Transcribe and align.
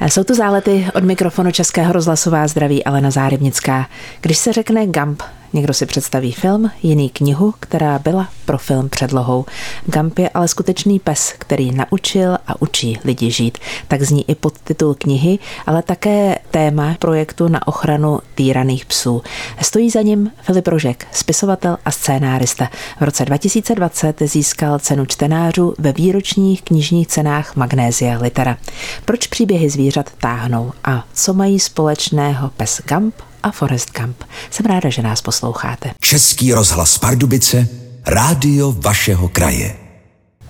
Jsou 0.00 0.24
to 0.24 0.34
zálety 0.34 0.86
od 0.94 1.04
mikrofonu 1.04 1.52
Českého 1.52 1.92
rozhlasová 1.92 2.48
zdraví 2.48 2.84
Alena 2.84 3.10
Zárybnická. 3.10 3.88
Když 4.20 4.38
se 4.38 4.52
řekne 4.52 4.86
Gump, 4.86 5.22
Někdo 5.52 5.74
si 5.74 5.86
představí 5.86 6.32
film, 6.32 6.70
jiný 6.82 7.10
knihu, 7.10 7.54
která 7.60 7.98
byla 7.98 8.28
pro 8.44 8.58
film 8.58 8.88
předlohou. 8.88 9.44
Gump 9.86 10.18
je 10.18 10.28
ale 10.28 10.48
skutečný 10.48 10.98
pes, 10.98 11.34
který 11.38 11.70
naučil 11.72 12.38
a 12.46 12.62
učí 12.62 12.98
lidi 13.04 13.30
žít. 13.30 13.58
Tak 13.88 14.02
zní 14.02 14.30
i 14.30 14.34
podtitul 14.34 14.94
knihy, 14.94 15.38
ale 15.66 15.82
také 15.82 16.38
téma 16.50 16.96
projektu 16.98 17.48
na 17.48 17.66
ochranu 17.66 18.18
týraných 18.34 18.86
psů. 18.86 19.22
Stojí 19.62 19.90
za 19.90 20.02
ním 20.02 20.30
Filip 20.42 20.68
Rožek, 20.68 21.06
spisovatel 21.12 21.78
a 21.84 21.90
scénárista. 21.90 22.68
V 23.00 23.02
roce 23.02 23.24
2020 23.24 24.22
získal 24.24 24.78
cenu 24.78 25.06
čtenářů 25.06 25.74
ve 25.78 25.92
výročních 25.92 26.62
knižních 26.62 27.06
cenách 27.06 27.56
Magnézia 27.56 28.18
Litera. 28.18 28.56
Proč 29.04 29.26
příběhy 29.26 29.70
zvířat 29.70 30.10
táhnou 30.20 30.72
a 30.84 31.04
co 31.14 31.34
mají 31.34 31.60
společného 31.60 32.50
pes 32.56 32.82
Gump 32.88 33.14
a 33.42 33.50
Forest 33.50 33.90
Camp. 33.90 34.24
Jsem 34.50 34.66
ráda, 34.66 34.90
že 34.90 35.02
nás 35.02 35.22
posloucháte. 35.22 35.90
Český 36.00 36.52
rozhlas 36.52 36.98
Pardubice, 36.98 37.68
rádio 38.06 38.74
vašeho 38.78 39.28
kraje. 39.28 39.87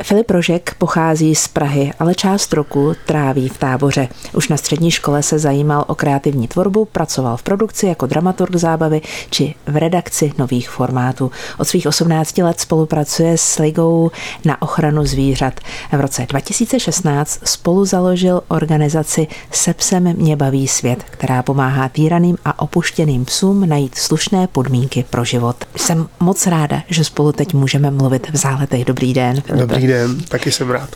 Filip 0.02 0.30
Rožek 0.30 0.74
pochází 0.78 1.34
z 1.34 1.48
Prahy, 1.48 1.92
ale 1.98 2.14
část 2.14 2.52
roku 2.52 2.94
tráví 3.06 3.48
v 3.48 3.58
táboře. 3.58 4.08
Už 4.32 4.48
na 4.48 4.56
střední 4.56 4.90
škole 4.90 5.22
se 5.22 5.38
zajímal 5.38 5.84
o 5.86 5.94
kreativní 5.94 6.48
tvorbu, 6.48 6.84
pracoval 6.84 7.36
v 7.36 7.42
produkci 7.42 7.86
jako 7.86 8.06
dramaturg 8.06 8.56
zábavy 8.56 9.00
či 9.30 9.54
v 9.66 9.76
redakci 9.76 10.32
nových 10.38 10.70
formátů. 10.70 11.30
Od 11.58 11.64
svých 11.64 11.86
18 11.86 12.38
let 12.38 12.60
spolupracuje 12.60 13.38
s 13.38 13.58
Ligou 13.58 14.10
na 14.44 14.62
ochranu 14.62 15.06
zvířat. 15.06 15.60
V 15.92 16.00
roce 16.00 16.26
2016 16.28 17.40
spolu 17.44 17.84
založil 17.84 18.42
organizaci 18.48 19.26
Sepsem 19.50 20.16
mě 20.16 20.36
baví 20.36 20.68
svět, 20.68 21.04
která 21.10 21.42
pomáhá 21.42 21.88
týraným 21.88 22.36
a 22.44 22.62
opuštěným 22.62 23.24
psům 23.24 23.68
najít 23.68 23.94
slušné 23.94 24.46
podmínky 24.46 25.04
pro 25.10 25.24
život. 25.24 25.56
Jsem 25.76 26.08
moc 26.20 26.46
ráda, 26.46 26.82
že 26.88 27.04
spolu 27.04 27.32
teď 27.32 27.54
můžeme 27.54 27.90
mluvit 27.90 28.30
v 28.30 28.36
záletech. 28.36 28.84
Dobrý 28.84 29.14
den. 29.14 29.42
Dobrý 29.54 29.87
den, 29.88 30.20
taky 30.20 30.52
jsem 30.52 30.70
rád. 30.70 30.90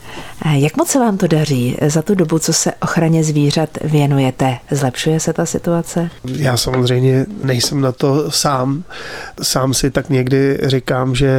Jak 0.53 0.77
moc 0.77 0.89
se 0.89 0.99
vám 0.99 1.19
to 1.19 1.27
daří 1.27 1.77
za 1.87 2.03
tu 2.03 2.15
dobu, 2.15 2.39
co 2.39 2.53
se 2.53 2.73
ochraně 2.83 3.25
zvířat 3.25 3.71
věnujete? 3.85 4.59
Zlepšuje 4.71 5.21
se 5.21 5.33
ta 5.33 5.47
situace? 5.47 6.11
Já 6.25 6.57
samozřejmě 6.57 7.27
nejsem 7.45 7.81
na 7.81 7.93
to 7.93 8.31
sám. 8.31 8.85
Sám 9.43 9.75
si 9.75 9.91
tak 9.91 10.11
někdy 10.11 10.59
říkám, 10.63 11.15
že 11.15 11.33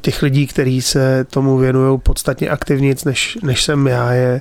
těch 0.00 0.22
lidí, 0.22 0.46
kteří 0.46 0.82
se 0.82 1.24
tomu 1.30 1.58
věnují 1.58 1.98
podstatně 1.98 2.48
aktivněji, 2.48 2.94
než, 3.04 3.38
než 3.42 3.64
jsem 3.64 3.86
já, 3.86 4.12
je 4.12 4.40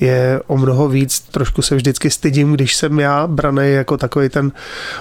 je 0.00 0.40
o 0.46 0.56
mnoho 0.56 0.88
víc. 0.88 1.20
Trošku 1.20 1.62
se 1.62 1.76
vždycky 1.76 2.10
stydím, 2.10 2.52
když 2.52 2.76
jsem 2.76 3.00
já 3.00 3.26
braný 3.26 3.72
jako 3.72 3.96
takový 3.96 4.28
ten 4.28 4.52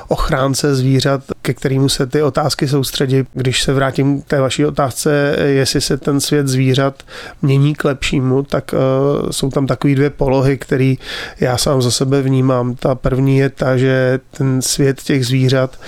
ochránce 0.08 0.76
zvířat, 0.76 1.24
ke 1.42 1.54
kterému 1.54 1.90
se 1.90 2.08
ty 2.08 2.24
otázky 2.24 2.68
soustředí. 2.68 3.24
Když 3.34 3.64
se 3.64 3.74
vrátím 3.74 4.22
k 4.22 4.26
té 4.26 4.42
vaší 4.42 4.66
otázce, 4.66 5.36
jestli 5.46 5.82
se 5.82 5.98
ten 5.98 6.20
svět 6.20 6.48
zvířat 6.48 7.04
mění 7.42 7.76
k 7.76 7.84
lepšímu, 7.84 8.44
tak 8.44 8.74
uh, 8.74 9.30
jsou 9.30 9.50
tam 9.50 9.68
takové 9.68 9.96
dvě 9.96 10.10
polohy, 10.10 10.58
které 10.58 10.96
já 11.40 11.58
sám 11.58 11.82
za 11.82 11.92
sebe 11.92 12.22
vnímám. 12.22 12.76
Ta 12.76 12.96
první 12.96 13.38
je 13.38 13.50
ta, 13.50 13.78
že 13.78 14.20
ten 14.38 14.62
svět 14.62 15.02
těch 15.02 15.26
zvířat 15.26 15.80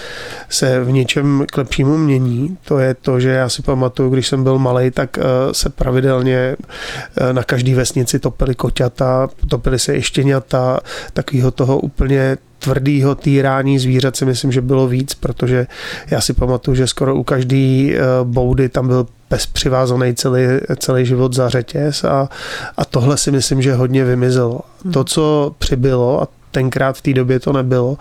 se 0.50 0.84
v 0.84 0.92
něčem 0.92 1.46
k 1.52 1.58
lepšímu 1.58 1.98
mění. 1.98 2.58
To 2.66 2.80
je 2.80 2.94
to, 2.94 3.20
že 3.20 3.30
já 3.30 3.50
si 3.50 3.62
pamatuju, 3.62 4.10
když 4.10 4.28
jsem 4.28 4.44
byl 4.44 4.60
malý, 4.60 4.92
tak 4.92 5.18
uh, 5.18 5.24
se 5.52 5.70
pravidelně 5.70 6.56
uh, 6.58 7.34
na 7.34 7.44
každý 7.44 7.74
vesnici 7.74 8.20
topili 8.20 8.56
koťata 8.56 8.93
zvířata, 8.94 9.30
topily 9.50 9.80
se 9.80 9.96
i 9.96 10.02
štěňata, 10.02 10.80
takového 11.14 11.52
toho 11.52 11.80
úplně 11.80 12.38
tvrdého 12.60 13.16
týrání 13.16 13.80
zvířat 13.80 14.16
si 14.16 14.26
myslím, 14.26 14.52
že 14.52 14.62
bylo 14.62 14.88
víc, 14.88 15.14
protože 15.14 15.68
já 16.12 16.22
si 16.22 16.34
pamatuju, 16.34 16.76
že 16.76 16.88
skoro 16.88 17.16
u 17.16 17.24
každý 17.24 17.96
eh, 17.96 18.00
boudy 18.24 18.70
tam 18.70 18.88
byl 18.88 19.08
pes 19.28 19.46
přivázaný 19.46 20.16
celý, 20.16 20.44
celý 20.78 21.06
život 21.06 21.34
za 21.34 21.50
řetěz 21.50 22.04
a, 22.04 22.30
a 22.78 22.86
tohle 22.86 23.18
si 23.18 23.32
myslím, 23.32 23.62
že 23.62 23.76
hodně 23.76 24.06
vymizelo. 24.06 24.62
To, 24.94 25.04
co 25.04 25.56
přibylo, 25.58 26.22
a 26.22 26.28
tenkrát 26.54 26.98
v 26.98 27.02
té 27.02 27.14
době 27.14 27.40
to 27.40 27.54
nebylo, 27.54 27.98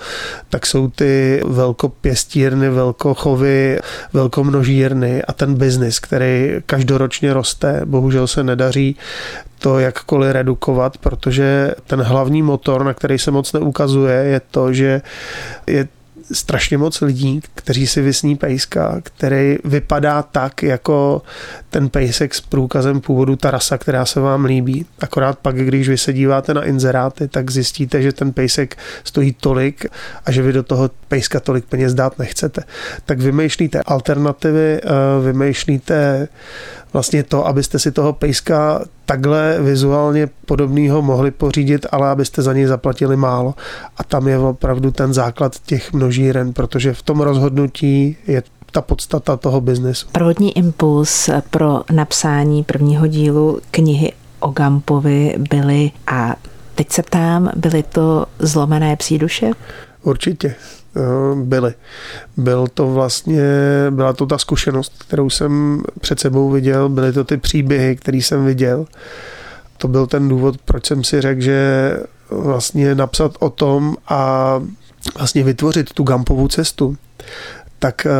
tak 0.51 0.67
jsou 0.67 0.89
ty 0.89 1.43
velkopěstírny, 1.45 2.71
velkochovy, 2.71 3.79
velkomnožírny 4.13 5.23
a 5.23 5.33
ten 5.33 5.55
biznis, 5.55 6.01
který 6.01 6.51
každoročně 6.67 7.33
roste, 7.33 7.81
bohužel 7.85 8.27
se 8.27 8.45
nedaří 8.45 8.97
to 9.59 9.79
jakkoliv 9.79 10.33
redukovat, 10.33 10.99
protože 10.99 11.75
ten 11.87 12.03
hlavní 12.03 12.43
motor, 12.43 12.85
na 12.85 12.95
který 12.95 13.19
se 13.19 13.31
moc 13.31 13.53
neukazuje, 13.53 14.15
je 14.15 14.41
to, 14.51 14.73
že 14.73 15.03
je 15.67 15.89
strašně 16.33 16.79
moc 16.79 17.01
lidí, 17.01 17.41
kteří 17.55 17.87
si 17.87 18.01
vysní 18.01 18.37
pejska, 18.37 19.01
který 19.03 19.59
vypadá 19.65 20.23
tak, 20.23 20.63
jako 20.63 21.23
ten 21.73 21.89
pejsek 21.89 22.35
s 22.35 22.41
průkazem 22.41 23.01
původu 23.01 23.37
ta 23.37 23.51
rasa, 23.51 23.79
která 23.79 24.05
se 24.07 24.21
vám 24.21 24.45
líbí. 24.45 24.87
Akorát 25.01 25.39
pak, 25.39 25.57
když 25.57 25.89
vy 25.89 25.99
se 25.99 26.13
díváte 26.13 26.55
na 26.55 26.65
inzeráty, 26.65 27.29
tak 27.29 27.51
zjistíte, 27.51 28.03
že 28.03 28.13
ten 28.13 28.33
pejsek 28.33 28.77
stojí 29.05 29.33
tolik 29.41 29.87
a 30.25 30.33
že 30.33 30.43
vy 30.43 30.53
do 30.53 30.63
toho 30.63 30.91
pejska 31.09 31.41
tolik 31.41 31.65
peněz 31.65 31.95
dát 31.95 32.19
nechcete. 32.19 32.63
Tak 33.07 33.21
vymýšlíte 33.21 33.81
alternativy, 33.87 34.81
eh, 34.85 34.89
vymýšlíte 35.25 36.29
vlastně 36.93 37.23
to, 37.23 37.47
abyste 37.47 37.79
si 37.79 37.93
toho 37.93 38.13
pejska 38.13 38.85
takhle 39.07 39.57
vizuálně 39.61 40.29
podobného 40.47 41.03
mohli 41.03 41.31
pořídit, 41.31 41.87
ale 41.91 42.09
abyste 42.09 42.43
za 42.43 42.53
něj 42.53 42.67
zaplatili 42.67 43.17
málo. 43.17 43.55
A 43.97 44.05
tam 44.05 44.29
je 44.29 44.39
opravdu 44.39 44.91
ten 44.91 45.15
základ 45.15 45.57
těch 45.67 45.93
množíren, 45.93 46.53
protože 46.53 46.95
v 46.95 47.03
tom 47.03 47.21
rozhodnutí 47.21 48.17
je 48.27 48.43
ta 48.73 48.83
podstata 48.83 49.37
toho 49.37 49.61
biznesu. 49.61 50.07
Prvotní 50.13 50.59
impuls 50.59 51.31
pro 51.51 51.83
napsání 51.93 52.65
prvního 52.65 53.07
dílu 53.07 53.61
knihy 53.71 54.13
o 54.41 54.49
Gampovi 54.49 55.35
byly 55.39 55.91
a 56.07 56.37
teď 56.75 56.93
se 56.93 57.03
ptám, 57.03 57.51
byly 57.57 57.83
to 57.83 58.27
zlomené 58.39 58.97
psí 58.97 59.19
duše? 59.19 59.51
Určitě. 60.03 60.55
Eh, 60.97 61.35
byly. 61.35 61.75
Byl 62.37 62.67
to 62.75 62.93
vlastně, 62.93 63.43
byla 63.91 64.13
to 64.13 64.27
ta 64.27 64.39
zkušenost, 64.39 64.93
kterou 64.99 65.31
jsem 65.31 65.83
před 66.01 66.21
sebou 66.21 66.51
viděl, 66.51 66.89
byly 66.89 67.13
to 67.13 67.25
ty 67.25 67.37
příběhy, 67.37 67.97
které 67.97 68.17
jsem 68.17 68.45
viděl. 68.45 68.87
To 69.79 69.89
byl 69.89 70.07
ten 70.07 70.29
důvod, 70.29 70.57
proč 70.65 70.87
jsem 70.87 71.05
si 71.05 71.21
řekl, 71.21 71.41
že 71.41 71.97
vlastně 72.31 72.95
napsat 72.95 73.33
o 73.39 73.51
tom 73.51 73.97
a 74.09 74.61
vlastně 75.19 75.45
vytvořit 75.45 75.93
tu 75.93 76.03
Gampovou 76.03 76.49
cestu, 76.49 76.97
tak 77.83 78.07
eh, 78.07 78.11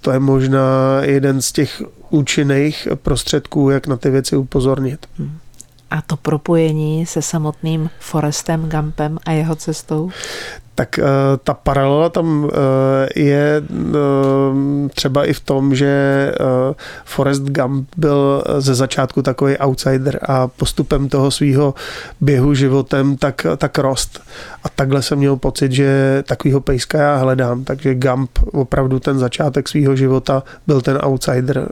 to 0.00 0.10
je 0.10 0.18
možná 0.18 1.00
jeden 1.02 1.42
z 1.42 1.52
těch 1.52 1.82
účinných 2.10 2.88
prostředků, 2.94 3.70
jak 3.70 3.86
na 3.86 3.96
ty 3.96 4.10
věci 4.10 4.36
upozornit. 4.36 5.06
Hmm. 5.18 5.38
A 5.90 6.02
to 6.02 6.16
propojení 6.16 7.06
se 7.06 7.22
samotným 7.22 7.90
Forestem 7.98 8.68
Gumpem 8.68 9.18
a 9.24 9.32
jeho 9.32 9.56
cestou? 9.56 10.10
Tak 10.74 10.98
uh, 10.98 11.04
ta 11.44 11.54
paralela 11.54 12.08
tam 12.08 12.44
uh, 12.44 12.50
je 13.16 13.62
uh, 13.70 14.88
třeba 14.88 15.24
i 15.24 15.32
v 15.32 15.40
tom, 15.40 15.74
že 15.74 15.90
Forrest 17.04 17.42
Gump 17.42 17.88
byl 17.96 18.44
ze 18.58 18.74
začátku 18.74 19.22
takový 19.22 19.58
outsider 19.58 20.18
a 20.22 20.48
postupem 20.48 21.08
toho 21.08 21.30
svého 21.30 21.74
běhu 22.20 22.54
životem 22.54 23.16
tak, 23.16 23.46
tak 23.56 23.78
rost. 23.78 24.20
A 24.64 24.68
takhle 24.68 25.02
jsem 25.02 25.18
měl 25.18 25.36
pocit, 25.36 25.72
že 25.72 26.22
takovýho 26.26 26.60
pejska 26.60 26.98
já 26.98 27.16
hledám, 27.16 27.64
takže 27.64 27.94
Gump 27.94 28.30
opravdu 28.52 29.00
ten 29.00 29.18
začátek 29.18 29.68
svého 29.68 29.96
života 29.96 30.42
byl 30.66 30.80
ten 30.80 30.98
outsider. 31.02 31.68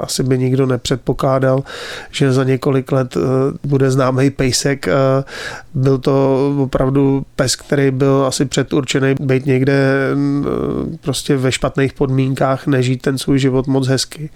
Asi 0.00 0.22
by 0.22 0.38
nikdo 0.38 0.66
nepředpokládal, 0.66 1.62
že 2.10 2.32
za 2.32 2.44
několik 2.44 2.92
let 2.92 3.16
bude 3.64 3.90
známý 3.90 4.30
pejsek. 4.30 4.88
Byl 5.74 5.98
to 5.98 6.48
opravdu 6.62 7.22
pes, 7.36 7.56
který 7.56 7.90
byl 7.90 8.24
asi 8.28 8.46
předurčený 8.50 9.14
být 9.20 9.46
někde 9.46 9.74
prostě 11.00 11.36
ve 11.36 11.52
špatných 11.52 11.92
podmínkách, 11.92 12.66
nežít 12.66 13.02
ten 13.02 13.18
svůj 13.18 13.38
život 13.38 13.66
moc 13.66 13.88
hezky. 13.88 14.30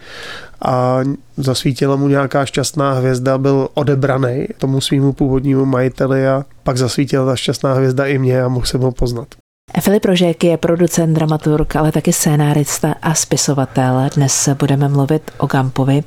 A 0.65 1.01
zasvítila 1.37 1.97
mu 1.97 2.09
nějaká 2.09 2.47
šťastná 2.47 2.93
hvězda, 2.93 3.39
byl 3.39 3.69
odebraný 3.75 4.47
tomu 4.59 4.81
svýmu 4.81 5.13
původnímu 5.13 5.65
majiteli 5.65 6.29
a 6.29 6.45
pak 6.63 6.77
zasvítila 6.77 7.27
ta 7.27 7.37
šťastná 7.37 7.75
hvězda 7.75 8.07
i 8.07 8.19
mě 8.19 8.43
a 8.43 8.49
mohl 8.49 8.67
jsem 8.67 8.81
ho 8.81 8.93
poznat. 8.93 9.44
Filip 9.81 10.05
Rožek 10.05 10.45
je 10.45 10.57
producent, 10.57 11.15
dramaturg, 11.15 11.77
ale 11.77 11.93
taky 11.93 12.13
scénárista 12.13 12.95
a 13.03 13.15
spisovatel. 13.15 14.09
Dnes 14.15 14.49
budeme 14.59 14.89
mluvit 14.89 15.31
o 15.39 15.47
Gampovi, 15.47 16.05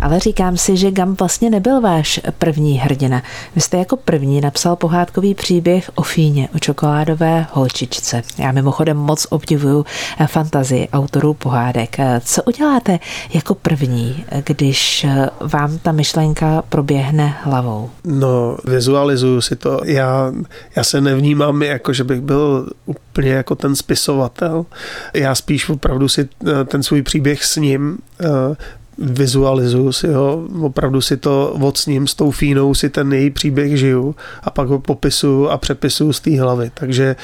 ale 0.00 0.20
říkám 0.20 0.56
si, 0.56 0.76
že 0.76 0.90
Gamp 0.90 1.20
vlastně 1.20 1.50
nebyl 1.50 1.80
váš 1.80 2.20
první 2.38 2.78
hrdina. 2.78 3.22
Vy 3.54 3.60
jste 3.60 3.76
jako 3.76 3.96
první 3.96 4.40
napsal 4.40 4.76
pohádkový 4.76 5.34
příběh 5.34 5.90
o 5.94 6.02
Fíně, 6.02 6.48
o 6.54 6.58
čokoládové 6.58 7.46
holčičce. 7.52 8.22
Já 8.38 8.52
mimochodem 8.52 8.96
moc 8.96 9.26
obdivuju 9.30 9.84
fantazii 10.26 10.88
autorů 10.88 11.34
pohádek. 11.34 11.96
Co 12.20 12.42
uděláte 12.42 12.98
jako 13.34 13.54
první, 13.54 14.24
když 14.44 15.06
vám 15.40 15.78
ta 15.78 15.92
myšlenka 15.92 16.62
proběhne 16.68 17.34
hlavou? 17.42 17.90
No, 18.04 18.56
vizualizuju 18.64 19.40
si 19.40 19.56
to. 19.56 19.80
Já, 19.84 20.32
já 20.76 20.84
se 20.84 21.00
nevnímám 21.00 21.62
jako, 21.62 21.92
že 21.92 22.04
bych 22.04 22.20
byl 22.20 22.66
úplně 22.90 23.30
jako 23.30 23.54
ten 23.54 23.76
spisovatel. 23.76 24.66
Já 25.14 25.34
spíš 25.34 25.68
opravdu 25.68 26.08
si 26.08 26.28
eh, 26.46 26.64
ten 26.64 26.82
svůj 26.82 27.02
příběh 27.02 27.44
s 27.44 27.56
ním 27.56 27.98
eh, 28.20 28.56
vizualizuju 29.00 29.92
si 29.92 30.08
ho, 30.12 30.48
opravdu 30.60 31.00
si 31.00 31.16
to 31.16 31.56
odsním 31.60 32.06
s 32.06 32.14
tou 32.14 32.30
fínou, 32.30 32.74
si 32.74 32.90
ten 32.90 33.12
její 33.12 33.30
příběh 33.30 33.78
žiju 33.78 34.14
a 34.42 34.50
pak 34.50 34.68
ho 34.68 34.78
popisuju 34.78 35.48
a 35.48 35.58
přepisuju 35.58 36.12
z 36.12 36.20
té 36.20 36.40
hlavy. 36.40 36.70
Takže 36.74 37.16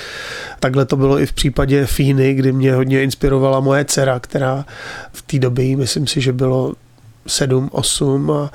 takhle 0.61 0.85
to 0.85 0.97
bylo 0.97 1.21
i 1.21 1.27
v 1.27 1.33
případě 1.33 1.87
Fíny, 1.87 2.35
kdy 2.35 2.53
mě 2.53 2.75
hodně 2.75 3.03
inspirovala 3.03 3.61
moje 3.61 3.85
dcera, 3.85 4.21
která 4.21 4.65
v 5.13 5.23
té 5.23 5.39
době, 5.39 5.77
myslím 5.77 6.07
si, 6.07 6.21
že 6.21 6.33
bylo 6.33 6.75
7, 7.27 7.69
8 7.73 8.31
a 8.31 8.51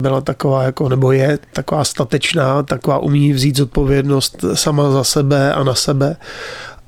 byla 0.00 0.20
taková 0.20 0.62
jako, 0.62 0.88
nebo 0.88 1.12
je 1.12 1.38
taková 1.52 1.84
statečná, 1.84 2.62
taková 2.62 2.98
umí 2.98 3.32
vzít 3.32 3.56
zodpovědnost 3.56 4.44
sama 4.54 4.90
za 4.90 5.04
sebe 5.04 5.52
a 5.52 5.64
na 5.64 5.74
sebe 5.74 6.16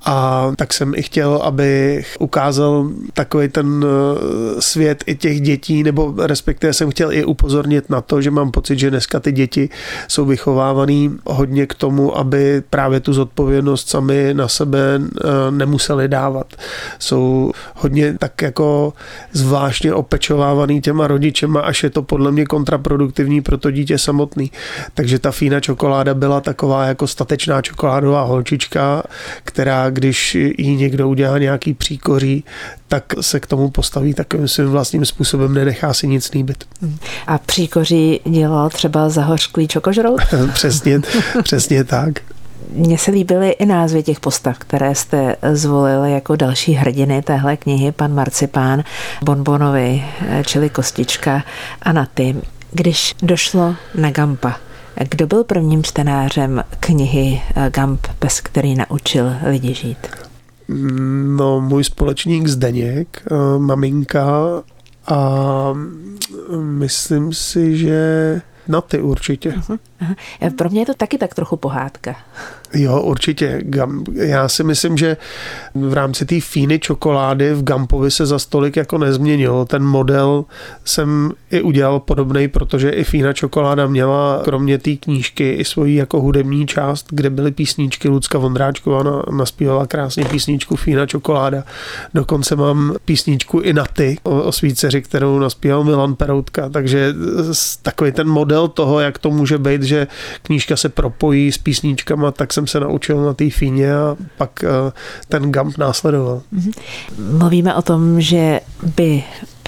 a 0.05 0.49
tak 0.57 0.73
jsem 0.73 0.93
i 0.97 1.03
chtěl, 1.03 1.35
abych 1.35 2.17
ukázal 2.21 2.89
takový 3.13 3.49
ten 3.49 3.85
eh, 3.85 4.61
svět 4.63 5.05
i 5.07 5.17
těch 5.17 5.41
dětí, 5.41 5.83
nebo 5.83 6.15
respektive 6.19 6.73
jsem 6.73 6.91
chtěl 6.91 7.13
i 7.13 7.25
upozornit 7.25 7.91
na 7.91 8.01
to, 8.01 8.23
že 8.23 8.31
mám 8.31 8.51
pocit, 8.51 8.79
že 8.79 8.91
dneska 8.91 9.21
ty 9.21 9.33
děti 9.33 9.69
jsou 10.09 10.25
vychovávaný 10.25 11.17
hodně 11.27 11.67
k 11.67 11.75
tomu, 11.75 12.19
aby 12.19 12.63
právě 12.71 13.01
tu 13.01 13.13
zodpovědnost 13.13 13.89
sami 13.89 14.35
na 14.35 14.49
sebe 14.49 15.01
eh, 15.01 15.51
nemuseli 15.51 16.09
dávat. 16.09 16.47
Jsou 16.99 17.53
hodně 17.75 18.15
tak 18.19 18.43
jako 18.43 18.93
zvláštně 19.33 19.95
opečovávaný 19.95 20.81
těma 20.81 21.07
rodičema, 21.07 21.61
až 21.61 21.83
je 21.83 21.91
to 21.91 22.03
podle 22.03 22.33
mě 22.33 22.47
kontraproduktivní 22.47 23.41
pro 23.41 23.59
to 23.59 23.71
dítě 23.71 23.99
samotný. 23.99 24.51
Takže 24.95 25.19
ta 25.19 25.31
fína 25.31 25.61
čokoláda 25.61 26.15
byla 26.15 26.41
taková 26.41 26.85
jako 26.85 27.07
statečná 27.07 27.63
čokoládová 27.63 28.23
holčička, 28.23 29.03
která 29.45 29.88
když 29.91 30.35
jí 30.35 30.77
někdo 30.77 31.09
udělá 31.09 31.39
nějaký 31.39 31.75
příkoří, 31.75 32.45
tak 32.89 33.05
se 33.21 33.41
k 33.41 33.47
tomu 33.47 33.71
postaví 33.71 34.15
takovým 34.15 34.49
svým 34.49 34.69
vlastním 34.69 35.05
způsobem, 35.05 35.55
nenechá 35.55 35.95
si 35.95 36.07
nic 36.07 36.33
líbit. 36.33 36.65
A 37.27 37.39
příkoří 37.39 38.21
dělal 38.25 38.71
třeba 38.71 39.09
zahořklý 39.09 39.69
čokožrout? 39.69 40.21
přesně, 40.53 41.01
přesně 41.43 41.85
tak. 41.85 42.21
Mně 42.73 42.99
se 42.99 43.11
líbily 43.11 43.51
i 43.51 43.67
názvy 43.67 44.03
těch 44.03 44.21
postav, 44.21 44.59
které 44.59 44.95
jste 44.95 45.37
zvolili 45.53 46.13
jako 46.13 46.37
další 46.37 46.73
hrdiny 46.73 47.23
téhle 47.23 47.57
knihy, 47.57 47.93
pan 47.93 48.15
Marcipán, 48.15 48.83
Bonbonovi, 49.25 50.05
čili 50.47 50.71
Kostička 50.71 51.45
a 51.83 51.93
Naty. 51.93 52.37
Když 52.73 53.15
došlo 53.23 53.75
na 53.95 54.11
Gampa, 54.11 54.57
kdo 55.11 55.27
byl 55.27 55.45
prvním 55.45 55.83
čtenářem 55.83 56.65
knihy 56.81 57.43
eh, 57.57 57.71
Gamp, 57.71 58.07
bez 58.21 58.41
který 58.41 58.75
naučil 58.75 59.33
lidi 59.47 59.75
žít? 59.75 60.09
No, 61.37 61.61
můj 61.61 61.85
společník 61.85 62.49
Zdeněk, 62.49 63.23
eh, 63.31 63.59
maminka 63.59 64.27
a 65.07 65.19
myslím 66.61 67.33
si, 67.33 67.79
že 67.79 68.41
na 68.69 68.81
ty 68.81 69.01
určitě. 69.01 69.51
Uh-huh. 69.51 69.79
Pro 70.57 70.71
mě 70.71 70.81
je 70.81 70.87
to 70.87 70.95
taky 70.95 71.19
tak 71.19 71.35
trochu 71.35 71.57
pohádka. 71.57 72.17
Jo, 72.75 73.01
určitě. 73.01 73.63
Já 74.15 74.49
si 74.49 74.65
myslím, 74.65 74.97
že 74.97 75.17
v 75.75 75.93
rámci 75.93 76.27
té 76.27 76.41
fíny 76.41 76.79
čokolády 76.79 77.55
v 77.55 77.63
Gampovi 77.63 78.11
se 78.11 78.27
za 78.27 78.39
stolik 78.39 78.77
jako 78.77 78.99
nezměnilo. 78.99 79.65
Ten 79.65 79.85
model 79.85 80.45
jsem 80.85 81.33
i 81.51 81.63
udělal 81.63 82.01
podobný, 82.01 82.49
protože 82.49 82.91
i 82.91 83.05
fína 83.05 83.33
čokoláda 83.33 83.87
měla 83.87 84.41
kromě 84.45 84.79
té 84.79 84.97
knížky 84.97 85.53
i 85.53 85.65
svoji 85.65 85.95
jako 85.95 86.21
hudební 86.21 86.67
část, 86.67 87.07
kde 87.11 87.31
byly 87.31 87.51
písničky. 87.51 88.09
Lucka 88.09 88.39
Vondráčková 88.39 89.23
naspívala 89.31 89.87
krásně 89.87 90.25
písničku 90.25 90.77
Fína 90.77 91.07
čokoláda. 91.07 91.65
Dokonce 92.15 92.57
mám 92.57 92.95
písničku 93.05 93.61
i 93.61 93.73
na 93.73 93.85
ty 93.93 94.17
o, 94.23 94.43
o 94.43 94.53
svíceři, 94.53 95.03
kterou 95.03 95.39
naspíval 95.39 95.85
Milan 95.85 96.15
Peroutka. 96.15 96.69
Takže 96.69 97.15
takový 97.83 98.13
ten 98.13 98.29
model 98.29 98.69
toho, 98.69 99.01
jak 99.01 99.19
to 99.19 99.31
může 99.31 99.59
být, 99.59 99.83
že 99.83 100.07
knížka 100.43 100.77
se 100.77 100.89
propojí 100.89 101.53
s 101.53 101.59
písničkama, 101.59 102.31
tak 102.31 102.53
jsem 102.59 102.67
se 102.67 102.81
naučil 102.81 103.25
na 103.25 103.35
té 103.35 103.51
fíně 103.51 103.95
a 103.95 104.17
pak 104.37 104.65
eh, 104.65 104.93
ten 105.29 105.53
Gump 105.53 105.79
následoval. 105.79 106.43
Mhm. 106.53 106.71
Mluvíme 107.39 107.75
o 107.75 107.83
tom, 107.83 108.21
že 108.21 108.61
by 108.97 109.25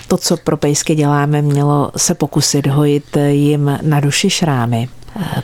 to, 0.09 0.17
co 0.17 0.37
pro 0.37 0.57
pejsky 0.57 0.95
děláme, 0.95 1.43
mělo 1.43 1.93
se 1.97 2.15
pokusit 2.15 2.67
hojit 2.67 3.17
jim 3.17 3.79
na 3.83 4.01
duši 4.01 4.31
šrámy. 4.31 4.89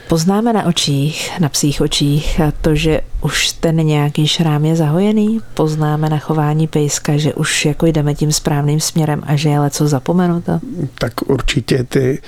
Poznáme 0.09 0.53
na 0.53 0.67
očích, 0.67 1.41
na 1.41 1.49
psích 1.49 1.81
očích 1.81 2.41
to, 2.61 2.75
že 2.75 3.01
už 3.27 3.53
ten 3.53 3.77
nějaký 3.77 4.27
šrám 4.27 4.65
je 4.65 4.77
zahojený? 4.77 5.41
Poznáme 5.55 6.09
na 6.09 6.19
chování 6.19 6.67
pejska, 6.67 7.17
že 7.17 7.35
už 7.35 7.65
jako 7.65 7.87
jdeme 7.87 8.15
tím 8.15 8.33
správným 8.33 8.81
směrem 8.81 9.23
a 9.27 9.37
že 9.37 9.49
je 9.49 9.61
leco 9.61 9.89
zapomenuto? 9.89 10.61
Tak 10.99 11.13
určitě 11.23 11.85
ty 11.85 12.23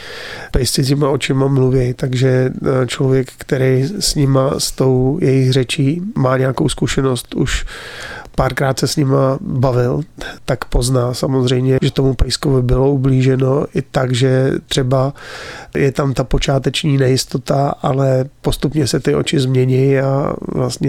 pejsci 0.51 0.83
těma 0.83 1.11
očima 1.11 1.49
mluví, 1.49 1.95
takže 1.95 2.29
e, 2.29 2.87
člověk, 2.87 3.29
který 3.39 3.85
s 4.01 4.15
nima, 4.15 4.55
s 4.59 4.73
tou 4.73 5.19
jejich 5.23 5.53
řečí 5.53 6.03
má 6.17 6.39
nějakou 6.39 6.69
zkušenost 6.69 7.35
už 7.35 7.65
párkrát 8.39 8.79
se 8.79 8.89
s 8.89 8.97
nima 8.97 9.39
bavil, 9.41 10.01
tak 10.45 10.65
pozná 10.65 11.15
samozřejmě, 11.15 11.79
že 11.83 11.91
tomu 11.91 12.15
pejskovi 12.15 12.63
bylo 12.63 12.91
ublíženo 12.91 13.67
i 13.75 13.83
tak, 13.83 14.15
že 14.15 14.53
třeba 14.67 15.13
je 15.75 15.93
tam 15.93 16.15
ta 16.15 16.25
počáteční 16.25 16.99
nejistota, 16.99 17.75
ale 17.83 18.25
postupně 18.41 18.87
se 18.87 19.01
ty 19.01 19.15
oči 19.15 19.41
změní 19.41 19.99
a 19.99 20.33
vlastně 20.55 20.88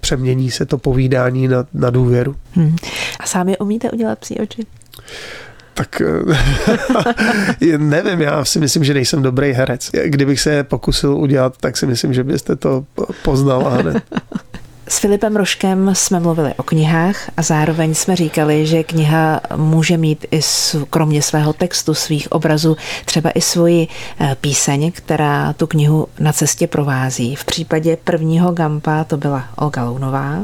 přemění 0.00 0.50
se 0.50 0.66
to 0.66 0.78
povídání 0.78 1.48
na, 1.48 1.66
na 1.74 1.90
důvěru. 1.90 2.36
Hmm. 2.52 2.76
A 3.20 3.26
sami 3.26 3.58
umíte 3.58 3.90
udělat 3.90 4.18
psí 4.18 4.38
oči? 4.38 4.66
tak 5.74 6.02
nevím, 7.78 8.20
já 8.20 8.44
si 8.44 8.60
myslím, 8.60 8.84
že 8.84 8.94
nejsem 8.94 9.22
dobrý 9.22 9.52
herec. 9.52 9.90
Kdybych 10.04 10.40
se 10.40 10.64
pokusil 10.64 11.14
udělat, 11.14 11.56
tak 11.60 11.76
si 11.76 11.86
myslím, 11.86 12.14
že 12.14 12.24
byste 12.24 12.56
to 12.56 12.84
poznal 13.22 13.64
hned. 13.64 14.02
S 14.90 14.98
Filipem 14.98 15.36
Roškem 15.36 15.94
jsme 15.94 16.20
mluvili 16.20 16.54
o 16.56 16.62
knihách 16.62 17.30
a 17.36 17.42
zároveň 17.42 17.94
jsme 17.94 18.16
říkali, 18.16 18.66
že 18.66 18.84
kniha 18.84 19.40
může 19.56 19.96
mít 19.96 20.26
i 20.30 20.40
kromě 20.90 21.22
svého 21.22 21.52
textu, 21.52 21.94
svých 21.94 22.32
obrazů, 22.32 22.76
třeba 23.04 23.30
i 23.30 23.40
svoji 23.40 23.88
eh, 24.20 24.36
píseň, 24.40 24.92
která 24.92 25.52
tu 25.52 25.66
knihu 25.66 26.06
na 26.20 26.32
cestě 26.32 26.66
provází. 26.66 27.36
V 27.36 27.44
případě 27.44 27.96
prvního 28.04 28.52
Gampa 28.52 29.04
to 29.04 29.16
byla 29.16 29.44
Olga 29.56 29.84
Lounová, 29.84 30.42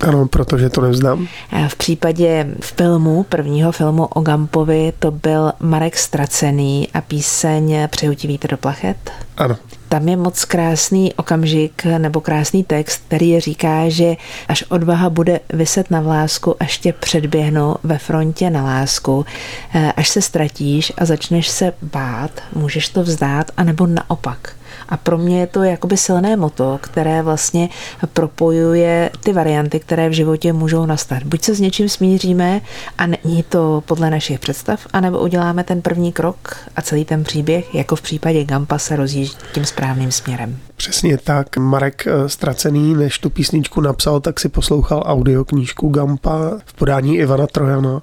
ano, 0.00 0.26
protože 0.28 0.70
to 0.70 0.80
nevzdám. 0.80 1.26
Eh, 1.52 1.68
v 1.68 1.76
případě 1.76 2.46
filmu, 2.60 3.22
prvního 3.22 3.72
filmu 3.72 4.04
o 4.04 4.20
Gampovi, 4.20 4.92
to 4.98 5.10
byl 5.10 5.52
Marek 5.60 5.96
Stracený 5.96 6.88
a 6.94 7.00
píseň 7.00 7.88
Přejutí 7.88 8.28
vítr 8.28 8.50
do 8.50 8.56
plachet. 8.56 9.10
Ano. 9.36 9.56
Tam 9.90 10.08
je 10.08 10.16
moc 10.16 10.44
krásný 10.44 11.14
okamžik 11.14 11.84
nebo 11.84 12.20
krásný 12.20 12.64
text, 12.64 13.02
který 13.06 13.40
říká, 13.40 13.88
že 13.88 14.16
až 14.48 14.62
odvaha 14.68 15.10
bude 15.10 15.40
vyset 15.52 15.90
na 15.90 16.00
vlásku, 16.00 16.56
až 16.60 16.78
tě 16.78 16.92
předběhnou 16.92 17.76
ve 17.82 17.98
frontě 17.98 18.50
na 18.50 18.64
lásku, 18.64 19.26
eh, 19.74 19.92
až 19.92 20.08
se 20.08 20.22
ztratíš 20.22 20.92
a 20.98 21.04
začneš 21.04 21.48
se 21.48 21.72
bát, 21.82 22.30
můžeš 22.52 22.88
to 22.88 23.02
vzdát, 23.02 23.50
anebo 23.56 23.86
naopak. 23.86 24.59
A 24.90 24.96
pro 24.96 25.18
mě 25.18 25.40
je 25.40 25.46
to 25.46 25.62
jakoby 25.62 25.96
silné 25.96 26.36
moto, 26.36 26.78
které 26.82 27.22
vlastně 27.22 27.68
propojuje 28.12 29.10
ty 29.20 29.32
varianty, 29.32 29.80
které 29.80 30.08
v 30.08 30.12
životě 30.12 30.52
můžou 30.52 30.86
nastat. 30.86 31.22
Buď 31.22 31.42
se 31.42 31.54
s 31.54 31.60
něčím 31.60 31.88
smíříme 31.88 32.60
a 32.98 33.06
není 33.06 33.42
to 33.48 33.82
podle 33.86 34.10
našich 34.10 34.38
představ, 34.38 34.86
anebo 34.92 35.18
uděláme 35.18 35.64
ten 35.64 35.82
první 35.82 36.12
krok 36.12 36.56
a 36.76 36.82
celý 36.82 37.04
ten 37.04 37.24
příběh, 37.24 37.74
jako 37.74 37.96
v 37.96 38.02
případě 38.02 38.44
Gampa, 38.44 38.78
se 38.78 38.96
rozjíždí 38.96 39.36
tím 39.52 39.64
správným 39.64 40.12
směrem. 40.12 40.58
Přesně 40.76 41.18
tak. 41.18 41.56
Marek 41.56 42.06
eh, 42.06 42.28
Stracený, 42.28 42.94
než 42.94 43.18
tu 43.18 43.30
písničku 43.30 43.80
napsal, 43.80 44.20
tak 44.20 44.40
si 44.40 44.48
poslouchal 44.48 45.02
audioknížku 45.06 45.88
Gampa 45.88 46.52
v 46.64 46.74
podání 46.74 47.16
Ivana 47.16 47.46
Trojana 47.46 48.02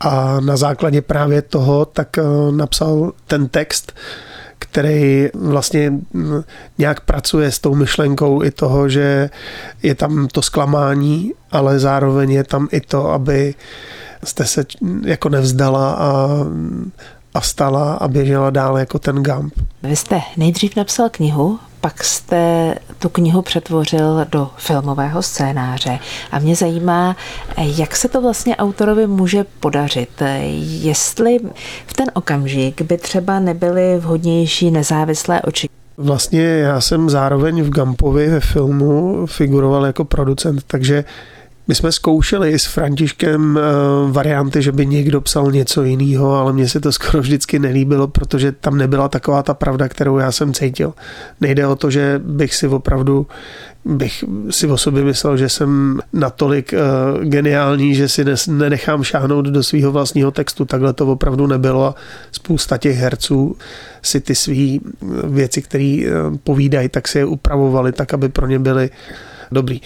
a 0.00 0.40
na 0.40 0.56
základě 0.56 1.02
právě 1.02 1.42
toho 1.42 1.84
tak 1.84 2.18
eh, 2.18 2.22
napsal 2.50 3.12
ten 3.26 3.48
text, 3.48 3.92
který 4.62 5.28
vlastně 5.34 5.92
nějak 6.78 7.00
pracuje 7.00 7.52
s 7.52 7.58
tou 7.58 7.74
myšlenkou 7.74 8.42
i 8.42 8.50
toho, 8.50 8.88
že 8.88 9.30
je 9.82 9.94
tam 9.94 10.28
to 10.32 10.42
zklamání, 10.42 11.32
ale 11.50 11.78
zároveň 11.78 12.30
je 12.30 12.44
tam 12.44 12.68
i 12.72 12.80
to, 12.80 13.10
aby 13.10 13.54
jste 14.24 14.44
se 14.44 14.64
jako 15.04 15.28
nevzdala 15.28 15.92
a, 15.92 16.28
a 17.34 17.40
stala 17.40 17.94
a 17.94 18.08
běžela 18.08 18.50
dál 18.50 18.78
jako 18.78 18.98
ten 18.98 19.22
Gump. 19.22 19.54
Vy 19.82 19.96
jste 19.96 20.20
nejdřív 20.36 20.76
napsal 20.76 21.08
knihu, 21.08 21.58
pak 21.80 22.04
jste 22.04 22.74
tu 22.98 23.08
knihu 23.08 23.42
přetvořil 23.42 24.26
do 24.30 24.50
filmového 24.56 25.22
scénáře. 25.22 25.98
A 26.30 26.38
mě 26.38 26.56
zajímá, 26.56 27.16
jak 27.58 27.96
se 27.96 28.08
to 28.08 28.22
vlastně 28.22 28.56
autorovi 28.56 29.06
může 29.06 29.44
podařit. 29.60 30.22
Jestli 30.80 31.38
v 31.86 31.92
ten 31.92 32.06
okamžik 32.14 32.82
by 32.82 32.98
třeba 32.98 33.40
nebyly 33.40 33.98
vhodnější 33.98 34.70
nezávislé 34.70 35.42
oči. 35.42 35.68
Vlastně 35.96 36.42
já 36.42 36.80
jsem 36.80 37.10
zároveň 37.10 37.62
v 37.62 37.70
Gampovi 37.70 38.28
ve 38.28 38.40
filmu 38.40 39.26
figuroval 39.26 39.86
jako 39.86 40.04
producent, 40.04 40.62
takže 40.66 41.04
my 41.72 41.76
jsme 41.76 41.92
zkoušeli 41.92 42.58
s 42.58 42.64
Františkem 42.64 43.58
eh, 43.58 43.62
varianty, 44.12 44.62
že 44.62 44.72
by 44.72 44.86
někdo 44.86 45.20
psal 45.20 45.52
něco 45.52 45.82
jiného, 45.82 46.34
ale 46.34 46.52
mně 46.52 46.68
se 46.68 46.80
to 46.80 46.92
skoro 46.92 47.20
vždycky 47.20 47.58
nelíbilo, 47.58 48.08
protože 48.08 48.52
tam 48.52 48.76
nebyla 48.76 49.08
taková 49.08 49.42
ta 49.42 49.54
pravda, 49.54 49.88
kterou 49.88 50.18
já 50.18 50.32
jsem 50.32 50.54
cítil. 50.54 50.92
Nejde 51.40 51.66
o 51.66 51.76
to, 51.76 51.90
že 51.90 52.20
bych 52.24 52.54
si 52.54 52.68
opravdu 52.68 53.26
bych 53.84 54.24
si 54.50 54.66
o 54.66 54.78
sobě 54.78 55.04
myslel, 55.04 55.36
že 55.36 55.48
jsem 55.48 56.00
natolik 56.12 56.74
uh, 56.74 57.24
geniální, 57.24 57.94
že 57.94 58.08
si 58.08 58.24
nenechám 58.48 59.02
šáhnout 59.02 59.46
do 59.46 59.62
svého 59.62 59.92
vlastního 59.92 60.30
textu. 60.30 60.64
Takhle 60.64 60.92
to 60.92 61.06
opravdu 61.06 61.46
nebylo 61.46 61.84
a 61.84 61.94
spousta 62.32 62.78
těch 62.78 62.96
herců 62.96 63.56
si 64.02 64.20
ty 64.20 64.34
své 64.34 64.78
věci, 65.24 65.62
které 65.62 66.00
povídají, 66.44 66.88
tak 66.88 67.08
si 67.08 67.18
je 67.18 67.24
upravovali 67.24 67.92
tak, 67.92 68.14
aby 68.14 68.28
pro 68.28 68.46
ně 68.46 68.58
byly 68.58 68.90
dobrý. 69.52 69.80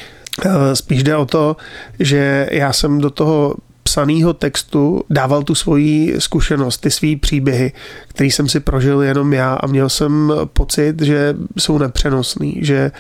Eh, 0.45 0.77
spíš 0.77 1.03
jde 1.03 1.17
o 1.17 1.27
to, 1.27 1.57
že 1.99 2.49
já 2.51 2.73
jsem 2.73 3.01
do 3.01 3.11
toho 3.11 3.55
psaného 3.83 4.33
textu 4.33 5.03
dával 5.11 5.43
tu 5.43 5.55
svoji 5.55 6.15
zkušenost, 6.19 6.79
ty 6.79 6.91
svý 6.91 7.17
příběhy, 7.17 7.73
který 8.09 8.31
jsem 8.31 8.49
si 8.49 8.61
prožil 8.61 9.03
jenom 9.03 9.33
já 9.33 9.55
a 9.55 9.67
měl 9.67 9.89
jsem 9.89 10.33
pocit, 10.53 11.03
že 11.03 11.35
jsou 11.59 11.79
nepřenosný, 11.79 12.59
že 12.63 12.91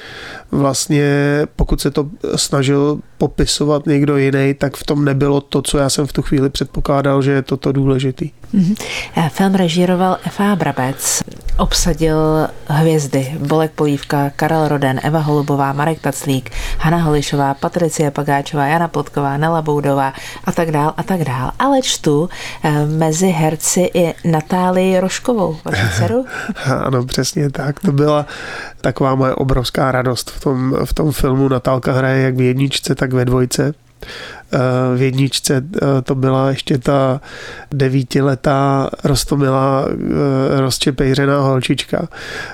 vlastně 0.50 1.10
pokud 1.56 1.80
se 1.80 1.90
to 1.90 2.08
snažil 2.36 3.00
popisovat 3.18 3.86
někdo 3.86 4.16
jiný, 4.16 4.54
tak 4.54 4.76
v 4.76 4.84
tom 4.84 5.04
nebylo 5.04 5.40
to, 5.40 5.62
co 5.62 5.78
já 5.78 5.90
jsem 5.90 6.06
v 6.06 6.12
tu 6.12 6.22
chvíli 6.22 6.50
předpokládal, 6.50 7.22
že 7.22 7.32
je 7.32 7.42
toto 7.42 7.72
důležitý. 7.72 8.30
Mm-hmm. 8.54 9.28
Film 9.28 9.54
režíroval 9.54 10.18
F.A. 10.24 10.56
Brabec, 10.56 11.22
obsadil 11.58 12.48
hvězdy 12.66 13.34
Bolek 13.38 13.70
Polívka, 13.70 14.30
Karel 14.36 14.68
Roden, 14.68 15.00
Eva 15.02 15.20
Holubová, 15.20 15.72
Marek 15.72 16.00
Taclík, 16.00 16.50
Hana 16.78 16.98
Holišová, 16.98 17.54
Patricie 17.54 18.10
Pagáčová, 18.10 18.66
Jana 18.66 18.88
Plotková, 18.88 19.36
Nela 19.36 19.62
Boudová 19.62 20.12
a 20.44 20.52
tak 20.52 20.70
dál 20.70 20.94
a 20.96 21.02
tak 21.02 21.24
dál. 21.24 21.52
Ale 21.58 21.82
čtu 21.82 22.28
eh, 22.62 22.86
mezi 22.86 23.28
herci 23.28 23.90
i 23.94 24.14
Natálii 24.24 25.00
Roškovou, 25.00 25.56
vaši 25.64 25.82
dceru. 25.96 26.24
ano, 26.84 27.04
přesně 27.04 27.50
tak. 27.50 27.80
To 27.80 27.92
byla 27.92 28.26
taková 28.86 29.14
moje 29.14 29.34
obrovská 29.34 29.92
radost 29.92 30.30
v 30.30 30.40
tom, 30.40 30.76
v 30.84 30.94
tom 30.94 31.12
filmu. 31.12 31.48
Natálka 31.48 31.92
hraje 31.92 32.22
jak 32.22 32.34
v 32.34 32.40
jedničce, 32.40 32.94
tak 32.94 33.12
ve 33.12 33.24
dvojce. 33.24 33.74
Eh, 34.52 34.96
v 34.96 35.02
jedničce 35.02 35.64
eh, 35.76 36.02
to 36.02 36.14
byla 36.14 36.48
ještě 36.48 36.78
ta 36.78 37.20
devítiletá 37.72 38.90
rostomilá 39.04 39.84
eh, 39.88 40.60
rozčepejřená 40.60 41.40
holčička. 41.40 42.08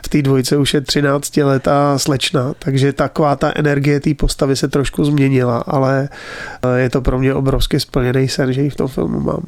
V 0.06 0.08
té 0.08 0.22
dvojce 0.22 0.56
už 0.56 0.74
je 0.74 0.80
třináctiletá 0.80 1.98
slečna, 1.98 2.52
takže 2.58 2.92
taková 2.92 3.36
ta 3.36 3.52
energie 3.56 4.00
té 4.00 4.14
postavy 4.14 4.56
se 4.56 4.68
trošku 4.68 5.04
změnila, 5.04 5.58
ale 5.66 6.08
je 6.76 6.90
to 6.90 7.00
pro 7.00 7.18
mě 7.18 7.34
obrovsky 7.34 7.80
splněný 7.80 8.28
sen, 8.28 8.52
že 8.52 8.62
ji 8.62 8.70
v 8.70 8.76
tom 8.76 8.88
filmu 8.88 9.20
mám. 9.20 9.42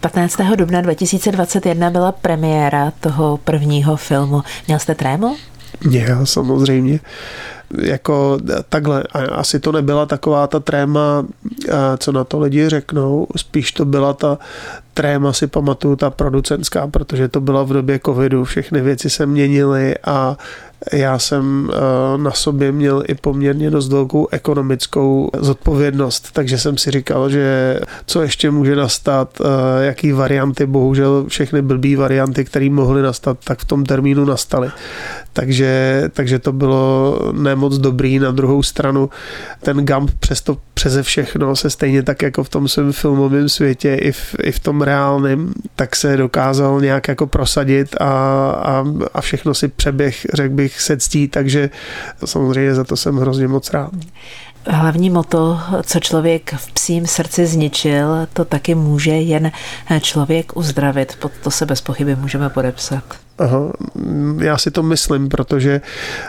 15. 0.00 0.40
dubna 0.56 0.80
2021 0.80 1.90
byla 1.90 2.12
premiéra 2.12 2.92
toho 3.00 3.36
prvního 3.36 3.96
filmu. 3.96 4.42
Měl 4.66 4.78
jste 4.78 4.94
trému? 4.94 5.36
Měl, 5.84 6.26
samozřejmě. 6.26 7.00
Jako 7.82 8.38
takhle, 8.68 9.02
asi 9.32 9.60
to 9.60 9.72
nebyla 9.72 10.06
taková 10.06 10.46
ta 10.46 10.60
tréma, 10.60 11.26
co 11.98 12.12
na 12.12 12.24
to 12.24 12.40
lidi 12.40 12.68
řeknou, 12.68 13.26
spíš 13.36 13.72
to 13.72 13.84
byla 13.84 14.12
ta 14.12 14.38
tréma, 14.94 15.32
si 15.32 15.46
pamatuju, 15.46 15.96
ta 15.96 16.10
producentská, 16.10 16.86
protože 16.86 17.28
to 17.28 17.40
byla 17.40 17.62
v 17.62 17.72
době 17.72 18.00
covidu, 18.06 18.44
všechny 18.44 18.80
věci 18.80 19.10
se 19.10 19.26
měnily 19.26 19.94
a 20.04 20.36
já 20.92 21.18
jsem 21.18 21.70
eh, 21.72 21.78
na 22.18 22.30
sobě 22.30 22.72
měl 22.72 23.02
i 23.08 23.14
poměrně 23.14 23.70
dost 23.70 23.88
velkou 23.88 24.28
ekonomickou 24.30 25.30
zodpovědnost, 25.38 26.28
takže 26.32 26.58
jsem 26.58 26.78
si 26.78 26.90
říkal, 26.90 27.30
že 27.30 27.80
co 28.06 28.22
ještě 28.22 28.50
může 28.50 28.76
nastat, 28.76 29.40
eh, 29.40 29.84
jaký 29.84 30.12
varianty, 30.12 30.66
bohužel 30.66 31.24
všechny 31.28 31.62
blbý 31.62 31.96
varianty, 31.96 32.44
které 32.44 32.70
mohly 32.70 33.02
nastat, 33.02 33.38
tak 33.44 33.58
v 33.58 33.64
tom 33.64 33.84
termínu 33.84 34.24
nastaly. 34.24 34.70
Takže, 35.32 36.02
takže 36.12 36.38
to 36.38 36.52
bylo 36.52 37.18
nemoc 37.32 37.78
dobrý. 37.78 38.18
Na 38.18 38.30
druhou 38.30 38.62
stranu 38.62 39.10
ten 39.62 39.86
Gump 39.86 40.10
přesto 40.20 40.56
přeze 40.74 41.02
všechno 41.02 41.56
se 41.56 41.70
stejně 41.70 42.02
tak 42.02 42.22
jako 42.22 42.44
v 42.44 42.48
tom 42.48 42.68
svém 42.68 42.92
filmovém 42.92 43.48
světě 43.48 43.94
i 43.94 44.12
v, 44.12 44.36
i 44.42 44.52
v 44.52 44.60
tom 44.60 44.82
reálném, 44.82 45.52
tak 45.76 45.96
se 45.96 46.16
dokázal 46.16 46.80
nějak 46.80 47.08
jako 47.08 47.26
prosadit 47.26 47.96
a, 48.00 48.04
a, 48.50 48.84
a 49.14 49.20
všechno 49.20 49.54
si 49.54 49.68
přeběh, 49.68 50.26
řekl 50.34 50.54
bych, 50.54 50.65
se 50.68 50.96
ctí, 50.96 51.28
takže 51.28 51.70
samozřejmě 52.24 52.74
za 52.74 52.84
to 52.84 52.96
jsem 52.96 53.16
hrozně 53.16 53.48
moc 53.48 53.72
rád. 53.72 53.90
Hlavní 54.68 55.10
moto, 55.10 55.60
co 55.82 56.00
člověk 56.00 56.54
v 56.56 56.72
psím 56.72 57.06
srdci 57.06 57.46
zničil, 57.46 58.26
to 58.32 58.44
taky 58.44 58.74
může 58.74 59.10
jen 59.10 59.52
člověk 60.00 60.56
uzdravit. 60.56 61.16
Pod 61.16 61.32
to 61.42 61.50
se 61.50 61.66
bez 61.66 61.80
pochyby 61.80 62.16
můžeme 62.16 62.50
podepsat. 62.50 63.04
Aha, 63.38 63.72
já 64.38 64.58
si 64.58 64.70
to 64.70 64.82
myslím, 64.82 65.28
protože 65.28 65.80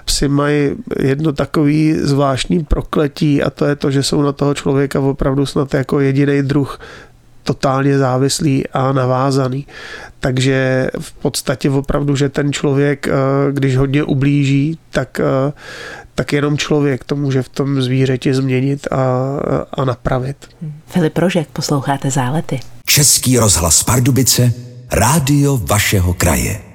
psi 0.06 0.27
mají 0.27 0.70
jedno 1.00 1.34
takový 1.34 1.94
zvláštní 1.94 2.63
prokletí 2.63 3.44
a 3.44 3.50
to 3.50 3.65
je 3.65 3.75
to, 3.75 3.91
že 3.91 4.03
jsou 4.03 4.22
na 4.22 4.32
toho 4.32 4.53
člověka 4.53 5.00
opravdu 5.00 5.46
snad 5.46 5.74
jako 5.74 6.00
jediný 6.00 6.41
druh 6.41 6.79
totálně 7.48 7.98
závislý 7.98 8.68
a 8.68 8.92
navázaný. 8.92 9.68
Takže 10.20 10.89
v 11.00 11.13
podstatě 11.13 11.70
opravdu, 11.70 12.16
že 12.16 12.30
ten 12.30 12.54
člověk, 12.54 13.08
eh, 13.08 13.12
když 13.51 13.77
hodně 13.77 14.04
ublíží, 14.04 14.80
tak, 14.89 15.20
eh, 15.20 15.54
tak 16.16 16.34
jenom 16.34 16.58
člověk 16.58 17.04
to 17.04 17.16
může 17.16 17.42
v 17.42 17.50
tom 17.50 17.82
zvířeti 17.82 18.34
změnit 18.34 18.88
a, 18.92 18.98
a 19.74 19.86
napravit. 19.86 20.38
Filip 20.88 21.18
Rožek, 21.18 21.48
posloucháte 21.54 22.12
Zálety. 22.12 22.60
Český 22.86 23.38
rozhlas 23.38 23.84
Pardubice, 23.84 24.54
rádio 24.92 25.58
vašeho 25.58 26.13
kraje. 26.13 26.67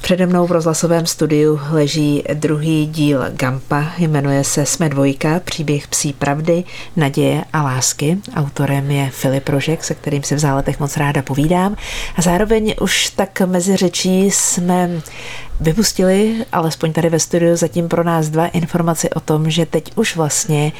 Přede 0.00 0.26
mnou 0.26 0.46
v 0.46 0.52
rozhlasovém 0.52 1.06
studiu 1.06 1.60
leží 1.70 2.24
druhý 2.34 2.86
díl 2.86 3.24
Gampa, 3.30 3.84
jmenuje 3.98 4.44
se 4.44 4.66
Jsme 4.66 4.88
dvojka, 4.88 5.40
příběh 5.44 5.88
psí 5.88 6.12
pravdy, 6.12 6.64
naděje 6.96 7.44
a 7.52 7.62
lásky. 7.62 8.18
Autorem 8.36 8.90
je 8.90 9.10
Filip 9.10 9.48
Rožek, 9.48 9.84
se 9.84 9.94
kterým 9.94 10.22
si 10.22 10.34
v 10.34 10.38
záletech 10.38 10.80
moc 10.80 10.96
ráda 10.96 11.22
povídám. 11.22 11.76
A 12.16 12.22
zároveň 12.22 12.74
už 12.80 13.10
tak 13.10 13.40
mezi 13.40 13.76
řečí 13.76 14.30
jsme 14.30 14.90
vypustili, 15.60 16.34
alespoň 16.52 16.92
tady 16.92 17.08
ve 17.08 17.20
studiu, 17.20 17.56
zatím 17.56 17.88
pro 17.88 18.04
nás 18.04 18.28
dva 18.28 18.46
informace 18.46 19.10
o 19.10 19.20
tom, 19.20 19.50
že 19.50 19.66
teď 19.66 19.92
už 19.96 20.16
vlastně 20.16 20.72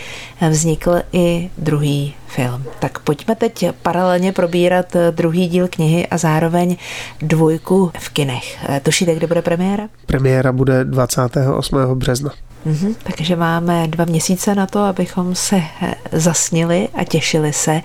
vznikl 0.51 1.03
i 1.13 1.51
druhý 1.59 2.15
film. 2.31 2.65
Tak 2.79 2.99
pojďme 2.99 3.35
teď 3.35 3.65
paralelně 3.83 4.33
probírat 4.33 4.97
druhý 5.11 5.49
díl 5.49 5.69
knihy 5.69 6.07
a 6.07 6.19
zároveň 6.19 6.77
dvojku 7.23 7.93
v 7.99 8.09
kinech. 8.09 8.59
Tušíte, 8.83 9.15
kde 9.15 9.27
bude 9.27 9.43
premiéra? 9.43 9.89
Premiéra 10.07 10.53
bude 10.53 10.85
28. 10.85 11.79
března. 11.95 12.31
Mm-hmm, 12.67 12.95
takže 13.03 13.37
máme 13.37 13.89
dva 13.89 14.05
měsíce 14.05 14.55
na 14.55 14.67
to, 14.67 14.81
abychom 14.81 15.35
se 15.35 15.57
eh, 15.57 15.95
zasnili 16.13 16.89
a 16.95 17.05
těšili 17.05 17.53
se. 17.53 17.81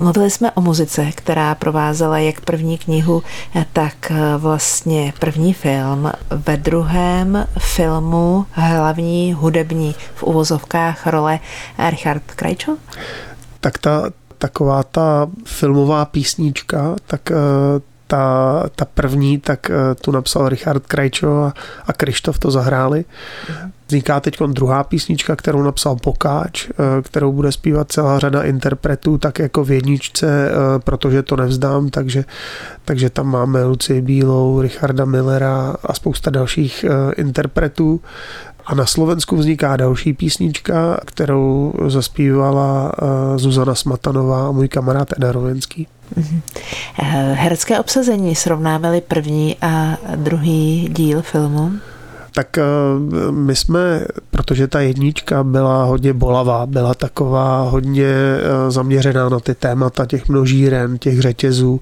Mluvili 0.00 0.30
jsme 0.30 0.50
o 0.50 0.60
muzice, 0.60 1.10
která 1.14 1.54
provázela 1.54 2.18
jak 2.18 2.40
první 2.40 2.78
knihu, 2.78 3.22
eh, 3.54 3.66
tak 3.72 4.10
eh, 4.10 4.36
vlastně 4.36 5.12
první 5.18 5.54
film. 5.54 6.12
Ve 6.30 6.56
druhém 6.56 7.46
filmu 7.58 8.46
hlavní 8.50 9.32
hudební 9.32 9.94
v 10.14 10.22
uvozovkách 10.22 11.06
role 11.06 11.40
Richard 11.90 12.22
Tak 13.60 13.78
ta 13.78 14.10
taková 14.38 14.82
ta 14.82 15.26
filmová 15.44 16.04
písnička, 16.04 16.96
tak 17.06 17.32
ta, 18.06 18.64
ta 18.76 18.84
první, 18.84 19.38
tak 19.38 19.70
tu 20.00 20.10
napsal 20.10 20.48
Richard 20.48 20.86
Krajčo 20.86 21.42
a, 21.42 21.54
a 21.86 21.92
Krištof 21.92 22.38
to 22.38 22.50
zahráli. 22.50 23.04
Vzniká 23.86 24.20
teď 24.20 24.38
druhá 24.42 24.84
písnička, 24.84 25.36
kterou 25.36 25.62
napsal 25.62 25.96
Pokáč, 25.96 26.68
kterou 27.02 27.32
bude 27.32 27.52
zpívat 27.52 27.92
celá 27.92 28.18
řada 28.18 28.42
interpretů, 28.42 29.18
tak 29.18 29.38
jako 29.38 29.64
v 29.64 29.70
jedničce, 29.70 30.50
protože 30.84 31.22
to 31.22 31.36
nevzdám, 31.36 31.88
takže, 31.88 32.24
takže 32.84 33.10
tam 33.10 33.26
máme 33.26 33.64
Luci 33.64 34.00
Bílou, 34.00 34.60
Richarda 34.60 35.04
Millera 35.04 35.76
a 35.82 35.94
spousta 35.94 36.30
dalších 36.30 36.84
interpretů. 37.16 38.00
A 38.68 38.74
na 38.74 38.86
Slovensku 38.86 39.36
vzniká 39.36 39.76
další 39.76 40.12
písnička, 40.12 41.00
kterou 41.06 41.72
zaspívala 41.86 42.92
eh, 42.92 43.38
Zuzana 43.38 43.74
Smatanová 43.74 44.48
a 44.48 44.52
můj 44.52 44.68
kamarád 44.68 45.08
Eda 45.16 45.32
Rovenský. 45.32 45.86
Mm-hmm. 46.16 46.40
Herecké 47.34 47.80
obsazení 47.80 48.34
srovnáme 48.34 49.00
první 49.00 49.56
a 49.60 49.96
druhý 50.16 50.88
díl 50.92 51.22
filmu? 51.22 51.72
Tak 52.38 52.58
eh, 52.58 52.62
my 53.30 53.56
jsme, 53.56 54.06
protože 54.30 54.68
ta 54.68 54.80
jednička 54.80 55.44
byla 55.44 55.84
hodně 55.84 56.12
bolavá, 56.12 56.66
byla 56.66 56.94
taková 56.94 57.62
hodně 57.62 58.06
eh, 58.06 58.70
zaměřená 58.70 59.28
na 59.28 59.40
ty 59.40 59.54
témata 59.54 60.06
těch 60.06 60.28
množíren, 60.28 60.98
těch 60.98 61.20
řetězů, 61.20 61.80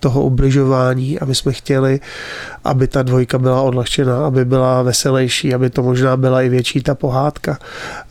toho 0.00 0.22
ubližování 0.22 1.18
a 1.18 1.24
my 1.24 1.34
jsme 1.34 1.52
chtěli, 1.52 2.00
aby 2.64 2.86
ta 2.88 3.02
dvojka 3.02 3.38
byla 3.38 3.62
odlehčená, 3.62 4.26
aby 4.26 4.44
byla 4.44 4.82
veselější, 4.82 5.54
aby 5.54 5.70
to 5.70 5.82
možná 5.82 6.16
byla 6.16 6.42
i 6.42 6.48
větší 6.48 6.82
ta 6.82 6.94
pohádka. 6.94 7.58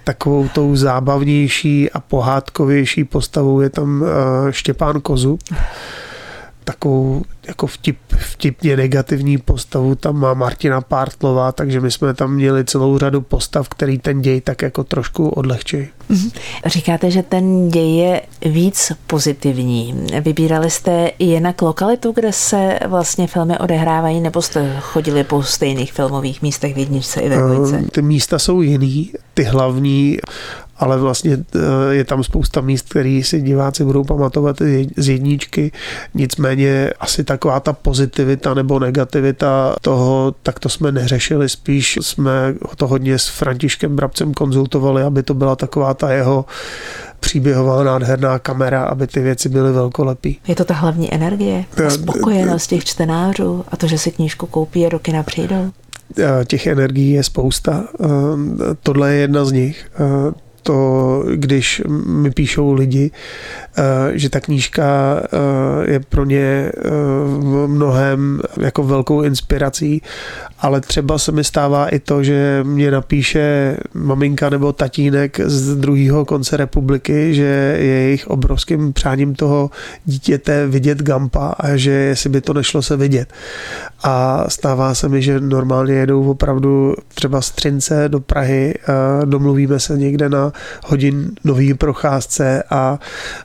Takovou 0.03 0.47
tou 0.47 0.75
zábavnější 0.75 1.91
a 1.91 1.99
pohádkovější 1.99 3.03
postavou 3.03 3.61
je 3.61 3.69
tam 3.69 4.03
eh, 4.03 4.53
Štěpán 4.53 5.01
Kozu 5.01 5.39
takovou 6.63 7.23
jako 7.47 7.67
vtip, 7.67 7.97
vtipně 8.17 8.77
negativní 8.77 9.37
postavu 9.37 9.95
tam 9.95 10.19
má 10.19 10.33
Martina 10.33 10.81
Pártlová, 10.81 11.51
takže 11.51 11.81
my 11.81 11.91
jsme 11.91 12.13
tam 12.13 12.33
měli 12.33 12.65
celou 12.65 12.97
řadu 12.97 13.21
postav, 13.21 13.69
který 13.69 13.97
ten 13.97 14.21
děj 14.21 14.41
tak 14.41 14.61
jako 14.61 14.83
trošku 14.83 15.29
odlehčí. 15.29 15.87
Mhm. 16.11 16.29
Říkáte, 16.65 17.11
že 17.11 17.23
ten 17.23 17.69
děj 17.69 17.95
je 17.95 18.21
víc 18.45 18.91
pozitivní. 19.07 20.05
Vybírali 20.21 20.69
jste 20.69 21.11
i 21.19 21.25
jinak 21.25 21.61
lokalitu, 21.61 22.11
kde 22.11 22.33
se 22.33 22.79
vlastně 22.87 23.27
filmy 23.27 23.57
odehrávají, 23.57 24.21
nebo 24.21 24.41
jste 24.41 24.77
chodili 24.81 25.23
po 25.23 25.43
stejných 25.43 25.93
filmových 25.93 26.41
místech 26.41 26.75
v 26.75 26.77
jedničce 26.77 27.21
i 27.21 27.29
ve 27.29 27.35
dvojce? 27.37 27.83
Ty 27.91 28.01
místa 28.01 28.39
jsou 28.39 28.61
jiný. 28.61 29.11
Ty 29.33 29.43
hlavní 29.43 30.17
ale 30.81 30.97
vlastně 30.97 31.37
eh, 31.55 31.59
je 31.93 32.05
tam 32.05 32.23
spousta 32.23 32.61
míst, 32.61 32.89
který 32.89 33.23
si 33.23 33.41
diváci 33.41 33.83
budou 33.83 34.03
pamatovat 34.03 34.55
z 34.97 35.09
jedničky. 35.09 35.71
Nicméně 36.13 36.89
asi 36.99 37.23
taková 37.23 37.59
ta 37.59 37.73
pozitivita 37.73 38.53
nebo 38.53 38.79
negativita 38.79 39.75
toho, 39.81 40.35
tak 40.43 40.59
to 40.59 40.69
jsme 40.69 40.91
neřešili, 40.91 41.49
spíš 41.49 41.99
jsme 42.01 42.31
to 42.75 42.87
hodně 42.87 43.19
s 43.19 43.27
Františkem 43.27 43.95
Brabcem 43.95 44.33
konzultovali, 44.33 45.03
aby 45.03 45.23
to 45.23 45.33
byla 45.33 45.55
taková 45.55 45.93
ta 46.01 46.11
jeho 46.11 46.45
příběhová 47.19 47.83
nádherná 47.83 48.39
kamera, 48.39 48.83
aby 48.83 49.07
ty 49.07 49.19
věci 49.19 49.49
byly 49.49 49.71
velkolepý. 49.71 50.39
Je 50.47 50.55
to 50.55 50.65
ta 50.65 50.73
hlavní 50.73 51.13
energie, 51.13 51.65
ta 51.75 51.89
spokojenost 51.89 52.67
těch 52.67 52.85
čtenářů 52.85 53.65
a 53.67 53.77
to, 53.77 53.87
že 53.87 53.97
si 53.97 54.11
knížku 54.11 54.45
koupí 54.45 54.85
a 54.85 54.89
roky 54.89 55.11
napřijdou? 55.11 55.71
Eh, 56.19 56.45
těch 56.45 56.67
energií 56.67 57.11
je 57.11 57.23
spousta. 57.23 57.83
Eh, 58.03 58.07
tohle 58.83 59.13
je 59.13 59.21
jedna 59.21 59.45
z 59.45 59.51
nich 59.51 59.85
to, 60.63 61.23
když 61.35 61.81
mi 62.05 62.31
píšou 62.31 62.73
lidi, 62.73 63.11
eh, 63.77 63.83
že 64.17 64.29
ta 64.29 64.39
knížka 64.39 64.83
eh, 65.23 65.91
je 65.91 65.99
pro 65.99 66.25
ně 66.25 66.71
eh, 66.77 66.89
mnohem 67.67 68.41
jako 68.61 68.83
velkou 68.83 69.21
inspirací, 69.21 70.01
ale 70.61 70.81
třeba 70.81 71.17
se 71.17 71.31
mi 71.31 71.43
stává 71.43 71.87
i 71.87 71.99
to, 71.99 72.23
že 72.23 72.59
mě 72.63 72.91
napíše 72.91 73.77
maminka 73.93 74.49
nebo 74.49 74.73
tatínek 74.73 75.39
z 75.45 75.75
druhého 75.75 76.25
konce 76.25 76.57
republiky, 76.57 77.35
že 77.35 77.43
je 77.77 77.85
jejich 77.85 78.27
obrovským 78.27 78.93
přáním 78.93 79.35
toho 79.35 79.69
dítěte 80.05 80.67
vidět 80.67 81.01
Gampa 81.01 81.47
a 81.47 81.75
že 81.75 81.91
jestli 81.91 82.29
by 82.29 82.41
to 82.41 82.53
nešlo 82.53 82.81
se 82.81 82.97
vidět. 82.97 83.33
A 84.03 84.45
stává 84.47 84.95
se 84.95 85.09
mi, 85.09 85.21
že 85.21 85.39
normálně 85.39 85.93
jedou 85.93 86.29
opravdu 86.29 86.95
třeba 87.13 87.41
z 87.41 87.51
Třince 87.51 88.09
do 88.09 88.19
Prahy, 88.19 88.73
domluvíme 89.25 89.79
se 89.79 89.97
někde 89.97 90.29
na 90.29 90.53
hodin 90.85 91.31
nový 91.43 91.73
procházce 91.73 92.63
a 92.69 92.99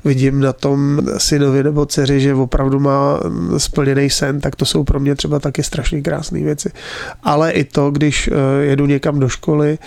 vidím 0.04 0.40
na 0.40 0.52
tom 0.52 1.00
synovi 1.18 1.62
nebo 1.62 1.86
dceři, 1.86 2.20
že 2.20 2.34
opravdu 2.34 2.80
má 2.80 3.20
splněný 3.56 4.10
sen, 4.10 4.40
tak 4.40 4.56
to 4.56 4.64
jsou 4.64 4.84
pro 4.84 5.00
mě 5.00 5.14
třeba 5.14 5.38
taky 5.38 5.62
strašně 5.62 6.02
krásné 6.02 6.40
věci. 6.40 6.70
Ale 7.22 7.50
i 7.50 7.64
to, 7.64 7.90
když 7.90 8.28
eh, 8.28 8.64
jedu 8.64 8.86
někam 8.86 9.20
do 9.20 9.28
školy 9.28 9.78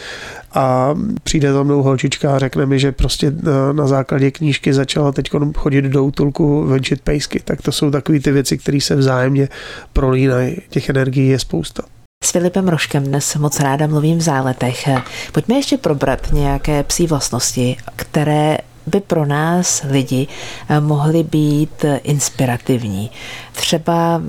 a 0.53 0.95
přijde 1.23 1.53
za 1.53 1.63
mnou 1.63 1.83
holčička 1.83 2.35
a 2.35 2.39
řekne 2.39 2.65
mi, 2.65 2.79
že 2.79 2.91
prostě 2.91 3.27
eh, 3.27 3.73
na 3.73 3.87
základě 3.87 4.31
knížky 4.31 4.73
začala 4.73 5.11
teď 5.11 5.29
chodit 5.57 5.81
do 5.81 6.03
útulku 6.03 6.63
venčit 6.63 7.01
pejsky, 7.01 7.39
tak 7.39 7.61
to 7.61 7.71
jsou 7.71 7.91
takové 7.91 8.19
ty 8.19 8.31
věci, 8.31 8.57
které 8.57 8.81
se 8.81 8.95
vzájemně 8.95 9.49
prolínají. 9.93 10.57
Těch 10.69 10.89
energií 10.89 11.27
je 11.27 11.39
spousta. 11.39 11.83
S 12.23 12.31
Filipem 12.31 12.67
Roškem 12.67 13.03
dnes 13.03 13.35
moc 13.35 13.59
ráda 13.59 13.87
mluvím 13.87 14.17
v 14.17 14.21
záletech. 14.21 14.89
Pojďme 15.31 15.55
ještě 15.55 15.77
probrat 15.77 16.31
nějaké 16.31 16.83
psí 16.83 17.07
vlastnosti, 17.07 17.77
které 17.95 18.57
by 18.87 18.99
pro 18.99 19.25
nás 19.25 19.85
lidi 19.89 20.27
eh, 20.69 20.79
mohly 20.79 21.23
být 21.23 21.85
inspirativní. 22.03 23.11
Třeba 23.51 24.21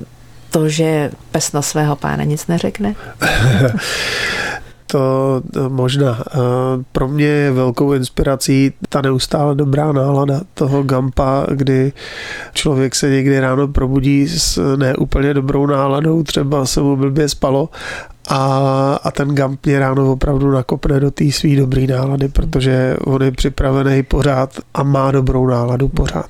to, 0.51 0.69
že 0.69 1.11
pes 1.31 1.51
na 1.51 1.61
svého 1.61 1.95
pána 1.95 2.23
nic 2.23 2.47
neřekne? 2.47 2.95
to 4.91 5.41
možná. 5.67 6.23
Pro 6.91 7.07
mě 7.07 7.25
je 7.25 7.51
velkou 7.51 7.93
inspirací 7.93 8.73
ta 8.89 9.01
neustále 9.01 9.55
dobrá 9.55 9.91
nálada 9.91 10.41
toho 10.53 10.83
Gampa, 10.83 11.45
kdy 11.51 11.93
člověk 12.53 12.95
se 12.95 13.09
někdy 13.09 13.39
ráno 13.39 13.67
probudí 13.67 14.27
s 14.27 14.75
neúplně 14.75 15.33
dobrou 15.33 15.65
náladou, 15.65 16.23
třeba 16.23 16.65
se 16.65 16.81
mu 16.81 16.95
blbě 16.95 17.29
spalo 17.29 17.69
a, 18.29 18.99
a 19.03 19.11
ten 19.11 19.35
Gamp 19.35 19.65
mě 19.65 19.79
ráno 19.79 20.11
opravdu 20.11 20.51
nakopne 20.51 20.99
do 20.99 21.11
té 21.11 21.31
své 21.31 21.55
dobré 21.55 21.87
nálady, 21.87 22.27
protože 22.27 22.95
on 23.05 23.23
je 23.23 23.31
připravený 23.31 24.03
pořád 24.03 24.59
a 24.73 24.83
má 24.83 25.11
dobrou 25.11 25.47
náladu 25.47 25.87
pořád. 25.87 26.29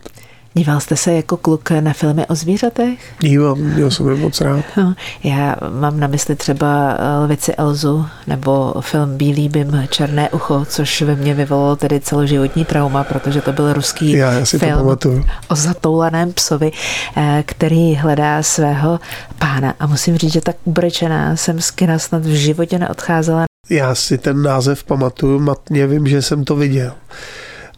Díval 0.53 0.79
jste 0.79 0.97
se 0.97 1.13
jako 1.13 1.37
kluk 1.37 1.71
na 1.71 1.93
filmy 1.93 2.25
o 2.27 2.35
zvířatech? 2.35 3.13
Díval, 3.19 3.57
já 3.77 3.89
jsem 3.89 4.09
je 4.09 4.15
moc 4.15 4.41
rád. 4.41 4.65
No, 4.77 4.93
já 5.23 5.55
mám 5.79 5.99
na 5.99 6.07
mysli 6.07 6.35
třeba 6.35 6.97
Lvici 7.23 7.55
Elzu 7.55 8.05
nebo 8.27 8.73
film 8.79 9.17
Bílý 9.17 9.49
bym 9.49 9.87
Černé 9.89 10.29
ucho, 10.29 10.65
což 10.65 11.01
ve 11.01 11.15
mně 11.15 11.33
vyvolalo 11.33 11.75
tedy 11.75 11.99
celoživotní 11.99 12.65
trauma, 12.65 13.03
protože 13.03 13.41
to 13.41 13.53
byl 13.53 13.73
ruský 13.73 14.11
já, 14.11 14.31
já 14.31 14.45
si 14.45 14.59
film 14.59 14.97
to 14.97 15.09
o 15.47 15.55
zatoulaném 15.55 16.33
psovi, 16.33 16.71
eh, 17.17 17.43
který 17.47 17.95
hledá 17.95 18.43
svého 18.43 18.99
pána. 19.39 19.73
A 19.79 19.87
musím 19.87 20.17
říct, 20.17 20.33
že 20.33 20.41
tak 20.41 20.55
ubrečená 20.63 21.35
jsem 21.35 21.61
z 21.61 21.71
kina 21.71 21.99
snad 21.99 22.25
v 22.25 22.35
životě 22.35 22.79
neodcházela. 22.79 23.45
Já 23.69 23.95
si 23.95 24.17
ten 24.17 24.41
název 24.41 24.83
pamatuju, 24.83 25.39
matně 25.39 25.87
vím, 25.87 26.07
že 26.07 26.21
jsem 26.21 26.45
to 26.45 26.55
viděl 26.55 26.91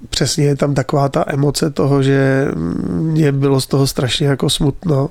přesně 0.10 0.46
je 0.46 0.56
tam 0.56 0.74
taková 0.74 1.10
ta 1.10 1.24
emoce 1.28 1.70
toho, 1.70 2.04
že 2.04 2.48
mě 2.88 3.32
bylo 3.32 3.62
z 3.62 3.68
toho 3.68 3.88
strašně 3.88 4.28
jako 4.28 4.50
smutno. 4.50 5.10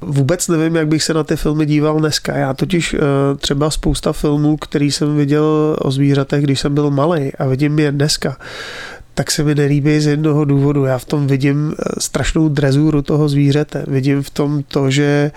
Vůbec 0.00 0.48
nevím, 0.48 0.76
jak 0.76 0.88
bych 0.88 1.02
se 1.02 1.14
na 1.14 1.24
ty 1.24 1.36
filmy 1.36 1.66
díval 1.66 1.98
dneska. 1.98 2.36
Já 2.36 2.54
totiž 2.54 2.94
eh, 2.94 2.98
třeba 3.36 3.70
spousta 3.70 4.12
filmů, 4.12 4.56
který 4.56 4.90
jsem 4.90 5.16
viděl 5.16 5.76
o 5.80 5.90
zvířatech, 5.90 6.44
když 6.44 6.60
jsem 6.60 6.74
byl 6.74 6.90
malý 6.90 7.32
a 7.38 7.46
vidím 7.46 7.78
je 7.78 7.92
dneska, 7.92 8.36
tak 9.14 9.30
se 9.30 9.44
mi 9.44 9.54
nelíbí 9.54 10.00
z 10.00 10.06
jednoho 10.06 10.44
důvodu. 10.44 10.84
Já 10.84 10.98
v 10.98 11.04
tom 11.04 11.26
vidím 11.26 11.74
eh, 11.78 12.00
strašnou 12.00 12.48
drezuru 12.48 13.02
toho 13.02 13.28
zvířete. 13.28 13.84
Vidím 13.88 14.22
v 14.22 14.30
tom 14.30 14.62
to, 14.62 14.90
že 14.90 15.32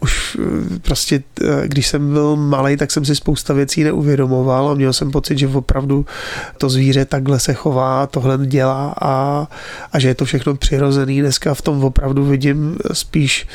už 0.00 0.36
eh, 0.40 0.78
prostě, 0.78 1.22
eh, 1.42 1.68
když 1.68 1.86
jsem 1.86 2.12
byl 2.12 2.36
malý, 2.36 2.76
tak 2.76 2.90
jsem 2.90 3.04
si 3.04 3.16
spousta 3.16 3.54
věcí 3.54 3.84
neuvědomoval 3.84 4.68
a 4.68 4.74
měl 4.74 4.92
jsem 4.92 5.10
pocit, 5.10 5.38
že 5.38 5.48
opravdu 5.48 6.06
to 6.58 6.68
zvíře 6.68 7.04
takhle 7.04 7.40
se 7.40 7.54
chová, 7.54 8.06
tohle 8.06 8.46
dělá 8.46 8.94
a, 9.00 9.46
a 9.92 9.98
že 9.98 10.08
je 10.08 10.14
to 10.14 10.24
všechno 10.24 10.54
přirozený. 10.56 11.20
Dneska 11.20 11.54
v 11.54 11.62
tom 11.62 11.84
opravdu 11.84 12.24
vidím 12.24 12.76
spíš 12.92 13.46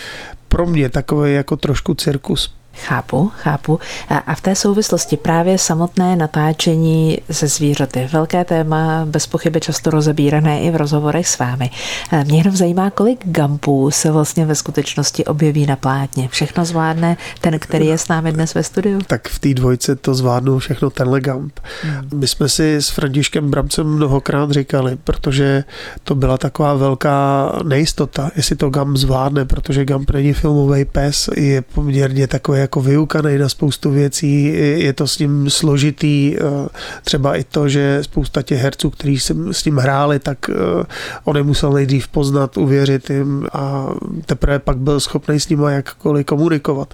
pro 0.47 0.65
mě 0.65 0.89
takový 0.89 1.33
jako 1.33 1.57
trošku 1.57 1.93
cirkus. 1.93 2.53
Chápu, 2.85 3.31
chápu. 3.35 3.79
A 4.25 4.35
v 4.35 4.41
té 4.41 4.55
souvislosti 4.55 5.17
právě 5.17 5.57
samotné 5.57 6.15
natáčení 6.15 7.17
se 7.31 7.47
zvířaty. 7.47 8.09
Velké 8.11 8.45
téma, 8.45 9.05
bez 9.05 9.27
pochyby 9.27 9.59
často 9.59 9.89
rozebírané 9.89 10.61
i 10.61 10.71
v 10.71 10.75
rozhovorech 10.75 11.27
s 11.27 11.39
vámi. 11.39 11.69
Mě 12.23 12.37
jenom 12.37 12.55
zajímá, 12.55 12.89
kolik 12.89 13.19
gampů 13.23 13.91
se 13.91 14.11
vlastně 14.11 14.45
ve 14.45 14.55
skutečnosti 14.55 15.25
objeví 15.25 15.65
na 15.65 15.75
plátně. 15.75 16.27
Všechno 16.27 16.65
zvládne 16.65 17.17
ten, 17.41 17.59
který 17.59 17.85
je 17.85 17.97
s 17.97 18.07
námi 18.07 18.31
dnes 18.31 18.53
ve 18.53 18.63
studiu? 18.63 18.99
Tak 19.07 19.27
v 19.27 19.39
té 19.39 19.53
dvojce 19.53 19.95
to 19.95 20.15
zvládnou 20.15 20.59
všechno 20.59 20.89
tenhle 20.89 21.21
gamp. 21.21 21.59
Hmm. 21.83 22.19
My 22.19 22.27
jsme 22.27 22.49
si 22.49 22.75
s 22.75 22.89
Františkem 22.89 23.51
Bramcem 23.51 23.87
mnohokrát 23.87 24.51
říkali, 24.51 24.97
protože 25.03 25.63
to 26.03 26.15
byla 26.15 26.37
taková 26.37 26.73
velká 26.73 27.51
nejistota, 27.63 28.31
jestli 28.35 28.55
to 28.55 28.69
gamp 28.69 28.97
zvládne, 28.97 29.45
protože 29.45 29.85
gamp 29.85 30.11
není 30.11 30.33
filmový 30.33 30.85
pes, 30.85 31.29
je 31.35 31.61
poměrně 31.61 32.27
takový 32.27 32.59
jako 32.69 32.81
vyukaný 32.81 33.37
na 33.37 33.49
spoustu 33.49 33.91
věcí, 33.91 34.45
je 34.77 34.93
to 34.93 35.07
s 35.07 35.19
ním 35.19 35.49
složitý, 35.49 36.35
eh, 36.37 36.69
třeba 37.03 37.35
i 37.35 37.43
to, 37.43 37.69
že 37.69 37.99
spousta 38.01 38.41
těch 38.41 38.59
herců, 38.59 38.89
kteří 38.89 39.19
s 39.51 39.65
ním 39.65 39.77
hráli, 39.77 40.19
tak 40.19 40.49
eh, 40.49 40.53
on 41.23 41.37
je 41.37 41.43
musel 41.43 41.71
nejdřív 41.73 42.07
poznat, 42.07 42.57
uvěřit 42.57 43.09
jim 43.09 43.47
a 43.53 43.87
teprve 44.25 44.59
pak 44.59 44.77
byl 44.77 44.99
schopný 44.99 45.39
s 45.39 45.49
nimi 45.49 45.65
jakkoliv 45.69 46.25
komunikovat. 46.25 46.93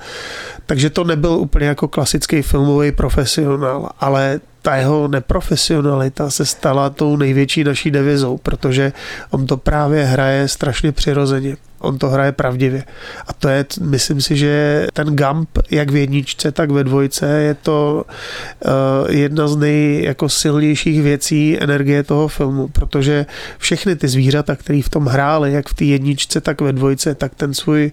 Takže 0.66 0.90
to 0.90 1.04
nebyl 1.04 1.32
úplně 1.32 1.66
jako 1.66 1.88
klasický 1.88 2.42
filmový 2.42 2.92
profesionál, 2.92 3.90
ale 4.00 4.40
ta 4.66 4.76
jeho 4.76 5.08
neprofesionalita 5.08 6.30
se 6.30 6.46
stala 6.46 6.90
tou 6.90 7.18
největší 7.18 7.64
naší 7.64 7.92
devizou, 7.92 8.38
protože 8.38 8.94
on 9.30 9.46
to 9.46 9.58
právě 9.58 10.06
hraje 10.06 10.48
strašně 10.48 10.92
přirozeně. 10.92 11.58
On 11.80 11.98
to 11.98 12.10
hraje 12.10 12.32
pravdivě. 12.32 12.84
A 13.28 13.34
to 13.34 13.50
je, 13.50 13.66
myslím 13.82 14.22
si, 14.22 14.38
že 14.38 14.88
ten 14.94 15.16
Gump, 15.16 15.50
jak 15.72 15.92
v 15.92 15.96
jedničce, 15.96 16.52
tak 16.52 16.72
ve 16.72 16.84
dvojce, 16.84 17.26
je 17.26 17.54
to 17.54 18.06
uh, 18.06 19.16
jedna 19.16 19.48
z 19.48 19.56
nej 19.56 20.04
jako 20.04 20.30
silnějších 20.30 21.02
věcí 21.02 21.58
energie 21.62 22.04
toho 22.04 22.28
filmu, 22.28 22.68
protože 22.68 23.26
všechny 23.58 23.96
ty 23.96 24.08
zvířata, 24.08 24.56
které 24.56 24.82
v 24.82 24.90
tom 24.90 25.06
hráli, 25.06 25.54
jak 25.54 25.70
v 25.70 25.74
té 25.74 25.86
jedničce, 25.86 26.42
tak 26.42 26.62
ve 26.62 26.74
dvojce, 26.74 27.16
tak 27.16 27.36
ten 27.36 27.54
svůj 27.54 27.92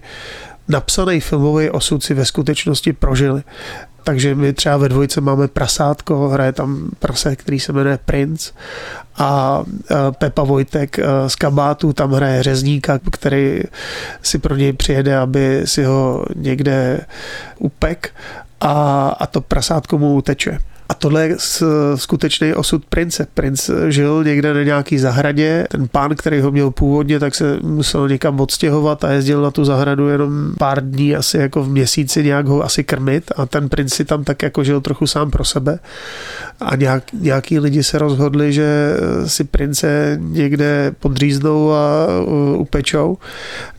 napsaný 0.67 1.19
filmový 1.19 1.69
osud 1.69 2.03
si 2.03 2.13
ve 2.13 2.25
skutečnosti 2.25 2.93
prožili. 2.93 3.43
Takže 4.03 4.35
my 4.35 4.53
třeba 4.53 4.77
ve 4.77 4.89
dvojce 4.89 5.21
máme 5.21 5.47
prasátko, 5.47 6.29
hraje 6.29 6.51
tam 6.51 6.89
prase, 6.99 7.35
který 7.35 7.59
se 7.59 7.73
jmenuje 7.73 7.99
Prince 8.05 8.51
a 9.17 9.63
Pepa 10.17 10.43
Vojtek 10.43 10.99
z 11.27 11.35
Kabátu 11.35 11.93
tam 11.93 12.11
hraje 12.11 12.43
řezníka, 12.43 12.99
který 13.11 13.61
si 14.21 14.37
pro 14.37 14.55
něj 14.55 14.73
přijede, 14.73 15.17
aby 15.17 15.61
si 15.65 15.83
ho 15.83 16.25
někde 16.35 17.01
upek 17.59 18.13
a, 18.61 19.07
a 19.19 19.27
to 19.27 19.41
prasátko 19.41 19.97
mu 19.97 20.15
uteče. 20.15 20.59
A 20.89 20.93
tohle 20.93 21.27
je 21.27 21.37
skutečný 21.95 22.53
osud 22.53 22.85
prince. 22.85 23.27
Princ 23.33 23.69
žil 23.89 24.23
někde 24.23 24.53
na 24.53 24.63
nějaký 24.63 24.97
zahradě. 24.97 25.65
Ten 25.69 25.87
pán, 25.87 26.15
který 26.15 26.41
ho 26.41 26.51
měl 26.51 26.71
původně, 26.71 27.19
tak 27.19 27.35
se 27.35 27.59
musel 27.61 28.09
někam 28.09 28.39
odstěhovat 28.39 29.03
a 29.03 29.11
jezdil 29.11 29.41
na 29.41 29.51
tu 29.51 29.65
zahradu 29.65 30.07
jenom 30.07 30.53
pár 30.59 30.89
dní, 30.89 31.15
asi 31.15 31.37
jako 31.37 31.63
v 31.63 31.69
měsíci 31.69 32.23
nějak 32.23 32.47
ho 32.47 32.63
asi 32.63 32.83
krmit 32.83 33.31
a 33.35 33.45
ten 33.45 33.69
princ 33.69 33.93
si 33.93 34.05
tam 34.05 34.23
tak 34.23 34.43
jako 34.43 34.63
žil 34.63 34.81
trochu 34.81 35.07
sám 35.07 35.31
pro 35.31 35.45
sebe. 35.45 35.79
A 36.61 36.75
nějak, 36.75 37.03
nějaký 37.13 37.59
lidi 37.59 37.83
se 37.83 37.99
rozhodli, 37.99 38.53
že 38.53 38.97
si 39.25 39.43
prince 39.43 40.17
někde 40.21 40.91
podříznou 40.99 41.71
a 41.71 42.07
upečou. 42.57 43.17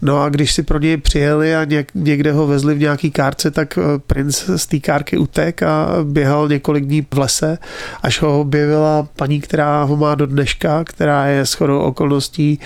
No 0.02 0.22
a 0.22 0.28
když 0.28 0.52
si 0.52 0.62
pro 0.62 0.78
něj 0.78 0.96
přijeli 0.96 1.56
a 1.56 1.66
někde 1.94 2.32
ho 2.32 2.46
vezli 2.46 2.74
v 2.74 2.78
nějaký 2.78 3.10
kárce, 3.10 3.50
tak 3.50 3.78
princ 4.06 4.44
z 4.56 4.66
té 4.66 4.78
kárky 4.78 5.18
utek 5.18 5.62
a 5.62 5.88
běhal 6.02 6.48
několik 6.48 6.84
dní 6.84 6.93
v 7.02 7.18
lese, 7.18 7.58
až 8.02 8.22
ho 8.22 8.40
objevila 8.40 9.08
paní, 9.16 9.40
která 9.40 9.82
ho 9.82 9.96
má 9.96 10.14
do 10.14 10.26
dneška, 10.26 10.84
která 10.84 11.26
je 11.26 11.44
shodou 11.44 11.78
okolností 11.78 12.58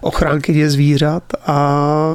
ochránkyně 0.00 0.70
zvířat 0.70 1.22
a 1.46 2.14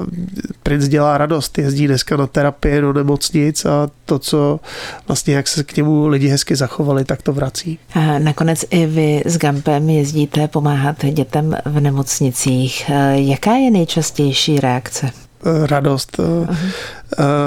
princ 0.63 0.87
dělá 0.87 1.17
radost, 1.17 1.57
jezdí 1.57 1.87
dneska 1.87 2.17
na 2.17 2.27
terapie 2.27 2.81
do 2.81 2.93
nemocnic 2.93 3.65
a 3.65 3.89
to, 4.05 4.19
co 4.19 4.59
vlastně, 5.07 5.35
jak 5.35 5.47
se 5.47 5.63
k 5.63 5.75
němu 5.75 6.07
lidi 6.07 6.27
hezky 6.27 6.55
zachovali, 6.55 7.05
tak 7.05 7.21
to 7.21 7.33
vrací. 7.33 7.79
A 7.93 8.19
nakonec 8.19 8.65
i 8.69 8.85
vy 8.85 9.23
s 9.25 9.37
Gampem 9.37 9.89
jezdíte 9.89 10.47
pomáhat 10.47 11.05
dětem 11.05 11.55
v 11.65 11.79
nemocnicích. 11.79 12.91
Jaká 13.13 13.55
je 13.55 13.71
nejčastější 13.71 14.59
reakce? 14.59 15.11
Radost, 15.65 16.17
uh-huh. 16.17 16.57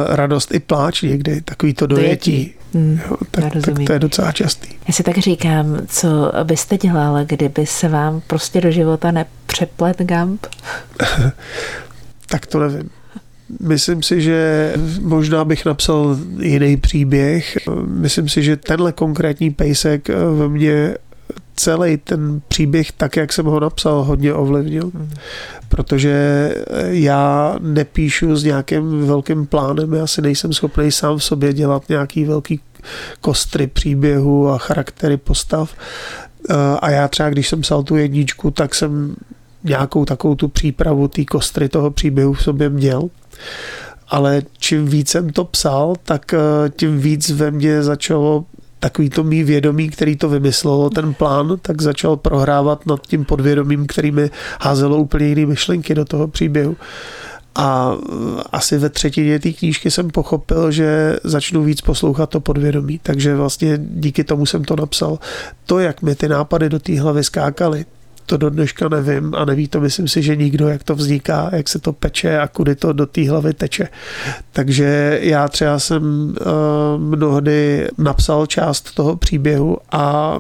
Radost 0.09 0.55
i 0.55 0.61
pláč 0.61 1.03
někdy, 1.03 1.41
takový 1.41 1.75
to 1.75 1.87
dojetí. 1.87 2.33
dojetí. 2.33 2.55
Hmm, 2.75 3.01
jo, 3.11 3.17
tak, 3.31 3.53
tak 3.53 3.75
to 3.87 3.93
je 3.93 3.99
docela 3.99 4.33
častý. 4.33 4.69
Já 4.89 4.95
si 4.95 5.03
tak 5.03 5.19
říkám, 5.19 5.81
co 5.89 6.33
byste 6.45 6.79
dělal, 6.79 7.25
kdyby 7.25 7.67
se 7.67 7.89
vám 7.89 8.23
prostě 8.27 8.61
do 8.61 8.71
života 8.71 9.11
nepřeplet 9.11 9.99
Gump? 9.99 10.47
tak 12.29 12.47
to 12.47 12.61
nevím. 12.61 12.91
Myslím 13.61 14.03
si, 14.03 14.23
že 14.23 14.73
možná 15.01 15.45
bych 15.45 15.65
napsal 15.65 16.17
jiný 16.41 16.77
příběh. 16.77 17.59
Myslím 17.87 18.29
si, 18.29 18.43
že 18.43 18.57
tenhle 18.57 18.93
konkrétní 18.93 19.51
pejsek 19.51 20.09
ve 20.09 20.49
mně 20.49 20.95
celý 21.57 21.97
ten 21.97 22.41
příběh, 22.49 22.93
tak 22.93 23.17
jak 23.17 23.33
jsem 23.33 23.47
ho 23.47 23.61
napsal, 23.61 24.03
hodně 24.03 24.35
ovlivnil. 24.35 24.91
Protože 25.69 26.15
já 26.89 27.57
nepíšu 27.61 28.37
s 28.37 28.45
nějakým 28.45 29.07
velkým 29.07 29.47
plánem, 29.47 29.93
já 29.93 30.07
si 30.07 30.23
nejsem 30.23 30.53
schopný 30.53 30.93
sám 30.93 31.19
v 31.19 31.25
sobě 31.25 31.53
dělat 31.53 31.89
nějaký 31.89 32.25
velký 32.25 32.61
kostry 33.21 33.67
příběhu 33.67 34.49
a 34.49 34.59
charaktery 34.59 35.17
postav. 35.17 35.75
Eh, 36.51 36.55
a 36.83 36.91
já 36.91 37.09
třeba, 37.09 37.31
když 37.31 37.49
jsem 37.49 37.61
psal 37.61 37.83
tu 37.83 37.97
jedničku, 37.97 38.51
tak 38.51 38.75
jsem 38.75 39.17
nějakou 39.65 40.05
takovou 40.05 40.35
tu 40.35 40.49
přípravu 40.49 41.09
té 41.09 41.25
kostry 41.25 41.69
toho 41.69 41.91
příběhu 41.91 42.33
v 42.33 42.43
sobě 42.43 42.69
měl. 42.69 43.09
Ale 44.09 44.43
čím 44.59 44.87
víc 44.87 45.09
jsem 45.09 45.31
to 45.31 45.45
psal, 45.45 45.95
tak 46.03 46.35
eh, 46.35 46.39
tím 46.77 46.99
víc 46.99 47.31
ve 47.31 47.51
mně 47.51 47.83
začalo 47.83 48.45
takový 48.83 49.11
to 49.11 49.25
mý 49.25 49.45
vědomí, 49.45 49.89
který 49.89 50.17
to 50.17 50.29
vymyslelo, 50.29 50.91
ten 50.91 51.15
plán, 51.15 51.59
tak 51.63 51.83
začal 51.83 52.17
prohrávat 52.17 52.87
nad 52.87 53.07
tím 53.07 53.25
podvědomím, 53.25 53.87
který 53.87 54.11
mi 54.11 54.31
házelo 54.61 54.97
úplně 54.97 55.27
jiné 55.27 55.47
myšlenky 55.47 55.95
do 55.95 56.05
toho 56.05 56.29
příběhu. 56.29 56.77
A 57.55 57.97
asi 58.53 58.79
ve 58.79 58.89
třetině 58.89 59.39
té 59.39 59.53
knížky 59.53 59.91
jsem 59.91 60.11
pochopil, 60.11 60.71
že 60.71 61.19
začnu 61.25 61.63
víc 61.63 61.81
poslouchat 61.81 62.31
to 62.31 62.41
podvědomí. 62.41 63.01
Takže 63.03 63.35
vlastně 63.35 63.79
díky 63.79 64.25
tomu 64.25 64.47
jsem 64.47 64.65
to 64.65 64.77
napsal. 64.77 65.19
To, 65.67 65.79
jak 65.79 66.03
mi 66.03 66.15
ty 66.15 66.29
nápady 66.29 66.69
do 66.69 66.79
té 66.79 67.01
hlavy 67.01 67.25
skákaly, 67.25 67.85
to 68.33 68.37
do 68.37 68.51
dneška 68.51 68.89
nevím 68.89 69.35
a 69.35 69.45
neví 69.45 69.69
to, 69.69 69.81
myslím 69.81 70.09
si, 70.09 70.23
že 70.23 70.37
nikdo, 70.37 70.69
jak 70.69 70.83
to 70.83 70.95
vzniká, 70.95 71.51
jak 71.53 71.69
se 71.69 71.79
to 71.79 71.93
peče 71.93 72.39
a 72.39 72.49
kudy 72.49 72.75
to 72.75 72.93
do 72.93 73.07
té 73.07 73.31
hlavy 73.31 73.55
teče. 73.55 73.89
Takže 74.53 75.19
já 75.23 75.49
třeba 75.49 75.79
jsem 75.79 76.03
uh, 76.03 76.37
mnohdy 76.99 77.89
napsal 77.99 78.47
část 78.47 78.95
toho 78.95 79.17
příběhu 79.17 79.79
a 79.93 80.39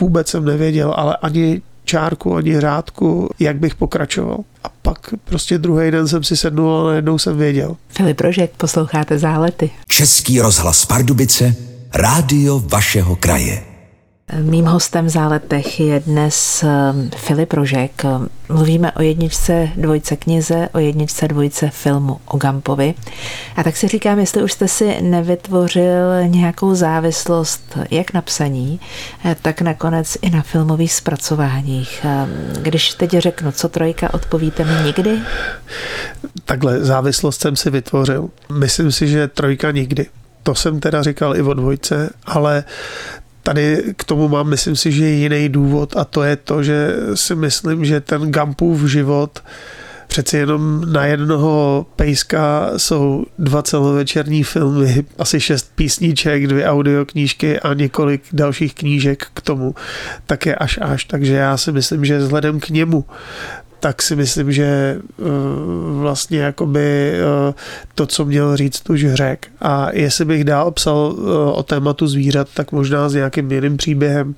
vůbec 0.00 0.28
jsem 0.28 0.44
nevěděl, 0.44 0.94
ale 0.96 1.16
ani 1.16 1.62
čárku, 1.84 2.36
ani 2.36 2.60
řádku, 2.60 3.30
jak 3.38 3.58
bych 3.58 3.74
pokračoval. 3.74 4.38
A 4.64 4.68
pak 4.82 5.14
prostě 5.24 5.58
druhý 5.58 5.90
den 5.90 6.08
jsem 6.08 6.24
si 6.24 6.36
sednul 6.36 6.80
a 6.80 6.86
najednou 6.88 7.18
jsem 7.18 7.36
věděl. 7.36 7.76
Filip 7.88 8.20
Rožek, 8.20 8.50
posloucháte 8.56 9.18
Zálety. 9.18 9.70
Český 9.86 10.40
rozhlas 10.40 10.86
Pardubice, 10.86 11.54
rádio 11.94 12.62
vašeho 12.66 13.16
kraje. 13.16 13.67
Mým 14.36 14.64
hostem 14.64 15.06
v 15.06 15.08
záletech 15.08 15.80
je 15.80 16.00
dnes 16.00 16.64
um, 16.64 17.10
Filip 17.16 17.52
Rožek. 17.52 18.02
Mluvíme 18.48 18.92
o 18.92 19.02
jedničce 19.02 19.68
dvojce 19.76 20.16
knize, 20.16 20.68
o 20.72 20.78
jedničce 20.78 21.28
dvojce 21.28 21.70
filmu 21.70 22.20
o 22.26 22.36
Gampovi. 22.36 22.94
A 23.56 23.62
tak 23.62 23.76
si 23.76 23.88
říkám, 23.88 24.18
jestli 24.18 24.42
už 24.42 24.52
jste 24.52 24.68
si 24.68 25.02
nevytvořil 25.02 26.24
nějakou 26.26 26.74
závislost 26.74 27.78
jak 27.90 28.12
na 28.12 28.22
psaní, 28.22 28.80
eh, 29.24 29.36
tak 29.42 29.60
nakonec 29.60 30.16
i 30.22 30.30
na 30.30 30.42
filmových 30.42 30.92
zpracováních. 30.92 32.04
Um, 32.04 32.62
když 32.62 32.94
teď 32.94 33.10
řeknu, 33.10 33.52
co 33.52 33.68
trojka, 33.68 34.14
odpovíte 34.14 34.64
mi 34.64 34.84
nikdy? 34.84 35.18
Takhle, 36.44 36.84
závislost 36.84 37.40
jsem 37.40 37.56
si 37.56 37.70
vytvořil. 37.70 38.28
Myslím 38.52 38.92
si, 38.92 39.08
že 39.08 39.28
trojka 39.28 39.70
nikdy. 39.70 40.06
To 40.42 40.54
jsem 40.54 40.80
teda 40.80 41.02
říkal 41.02 41.36
i 41.36 41.42
o 41.42 41.54
dvojce, 41.54 42.10
ale 42.26 42.64
Tady 43.48 43.82
k 43.96 44.04
tomu 44.04 44.28
mám, 44.28 44.48
myslím 44.48 44.76
si, 44.76 44.92
že 44.92 45.06
jiný 45.06 45.48
důvod 45.48 45.96
a 45.96 46.04
to 46.04 46.22
je 46.22 46.36
to, 46.36 46.62
že 46.62 46.96
si 47.14 47.34
myslím, 47.34 47.84
že 47.84 48.00
ten 48.00 48.32
Gampův 48.32 48.80
život 48.80 49.42
přeci 50.08 50.36
jenom 50.36 50.92
na 50.92 51.06
jednoho 51.06 51.86
pejska 51.96 52.70
jsou 52.76 53.24
dva 53.38 53.62
celovečerní 53.62 54.42
filmy, 54.44 55.04
asi 55.18 55.40
šest 55.40 55.72
písniček, 55.74 56.46
dvě 56.46 56.66
audioknížky 56.66 57.60
a 57.60 57.74
několik 57.74 58.22
dalších 58.32 58.74
knížek 58.74 59.26
k 59.34 59.40
tomu, 59.40 59.74
tak 60.26 60.46
je 60.46 60.54
až 60.54 60.78
až. 60.82 61.04
Takže 61.04 61.34
já 61.34 61.56
si 61.56 61.72
myslím, 61.72 62.04
že 62.04 62.18
vzhledem 62.18 62.60
k 62.60 62.68
němu 62.68 63.04
tak 63.80 64.02
si 64.02 64.16
myslím, 64.16 64.52
že 64.52 64.98
vlastně 65.92 66.38
jakoby 66.38 67.14
to, 67.94 68.06
co 68.06 68.24
měl 68.24 68.56
říct, 68.56 68.90
už 68.90 69.06
řek. 69.14 69.46
A 69.60 69.88
jestli 69.92 70.24
bych 70.24 70.44
dál 70.44 70.70
psal 70.70 71.14
o 71.52 71.62
tématu 71.62 72.06
zvířat, 72.06 72.48
tak 72.54 72.72
možná 72.72 73.08
s 73.08 73.14
nějakým 73.14 73.52
jiným 73.52 73.76
příběhem, 73.76 74.34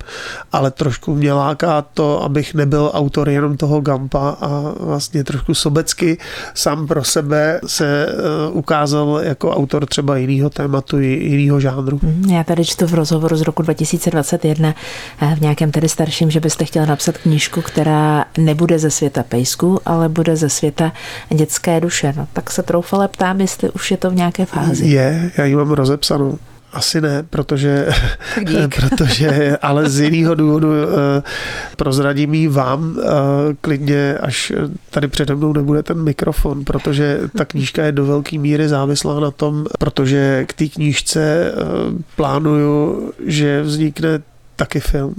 ale 0.51 0.71
trošku 0.71 1.15
mě 1.15 1.33
láká 1.33 1.81
to, 1.81 2.23
abych 2.23 2.53
nebyl 2.53 2.91
autor 2.93 3.29
jenom 3.29 3.57
toho 3.57 3.81
Gampa 3.81 4.29
a 4.41 4.73
vlastně 4.79 5.23
trošku 5.23 5.53
sobecky 5.53 6.17
sám 6.53 6.87
pro 6.87 7.03
sebe 7.03 7.59
se 7.65 8.07
ukázal 8.51 9.19
jako 9.23 9.51
autor 9.51 9.85
třeba 9.85 10.17
jiného 10.17 10.49
tématu, 10.49 10.99
jiného 10.99 11.59
žánru. 11.59 11.99
Mhm, 12.03 12.29
já 12.29 12.43
tady 12.43 12.65
čtu 12.65 12.87
v 12.87 12.93
rozhovoru 12.93 13.35
z 13.35 13.41
roku 13.41 13.61
2021 13.61 14.75
eh, 15.21 15.35
v 15.35 15.41
nějakém 15.41 15.71
tedy 15.71 15.89
starším, 15.89 16.31
že 16.31 16.39
byste 16.39 16.65
chtěla 16.65 16.85
napsat 16.85 17.17
knížku, 17.17 17.61
která 17.61 18.25
nebude 18.37 18.79
ze 18.79 18.91
světa 18.91 19.23
pejsku, 19.31 19.79
ale 19.85 20.09
bude 20.09 20.35
ze 20.35 20.49
světa 20.49 20.91
dětské 21.29 21.81
duše. 21.81 22.13
No, 22.17 22.27
tak 22.33 22.51
se 22.51 22.63
troufale 22.63 23.07
ptám, 23.07 23.41
jestli 23.41 23.69
už 23.69 23.91
je 23.91 23.97
to 23.97 24.09
v 24.11 24.15
nějaké 24.15 24.45
fázi. 24.45 24.87
Je, 24.87 25.31
já 25.37 25.45
ji 25.45 25.55
mám 25.55 25.71
rozepsanou. 25.71 26.37
Asi 26.73 27.01
ne, 27.01 27.23
protože, 27.29 27.87
protože 28.75 29.57
ale 29.61 29.89
z 29.89 29.99
jiného 29.99 30.35
důvodu 30.35 30.67
eh, 30.73 31.23
prozradím 31.75 32.33
ji 32.33 32.47
vám 32.47 32.99
eh, 32.99 33.07
klidně, 33.61 34.17
až 34.21 34.53
tady 34.89 35.07
přede 35.07 35.35
mnou 35.35 35.53
nebude 35.53 35.83
ten 35.83 36.03
mikrofon, 36.03 36.63
protože 36.65 37.19
ta 37.37 37.45
knížka 37.45 37.83
je 37.83 37.91
do 37.91 38.05
velké 38.05 38.37
míry 38.37 38.67
závislá 38.67 39.19
na 39.19 39.31
tom, 39.31 39.65
protože 39.79 40.45
k 40.47 40.53
té 40.53 40.67
knížce 40.67 41.51
eh, 41.51 41.53
plánuju, 42.15 43.11
že 43.25 43.61
vznikne 43.61 44.21
taky 44.55 44.79
film 44.79 45.15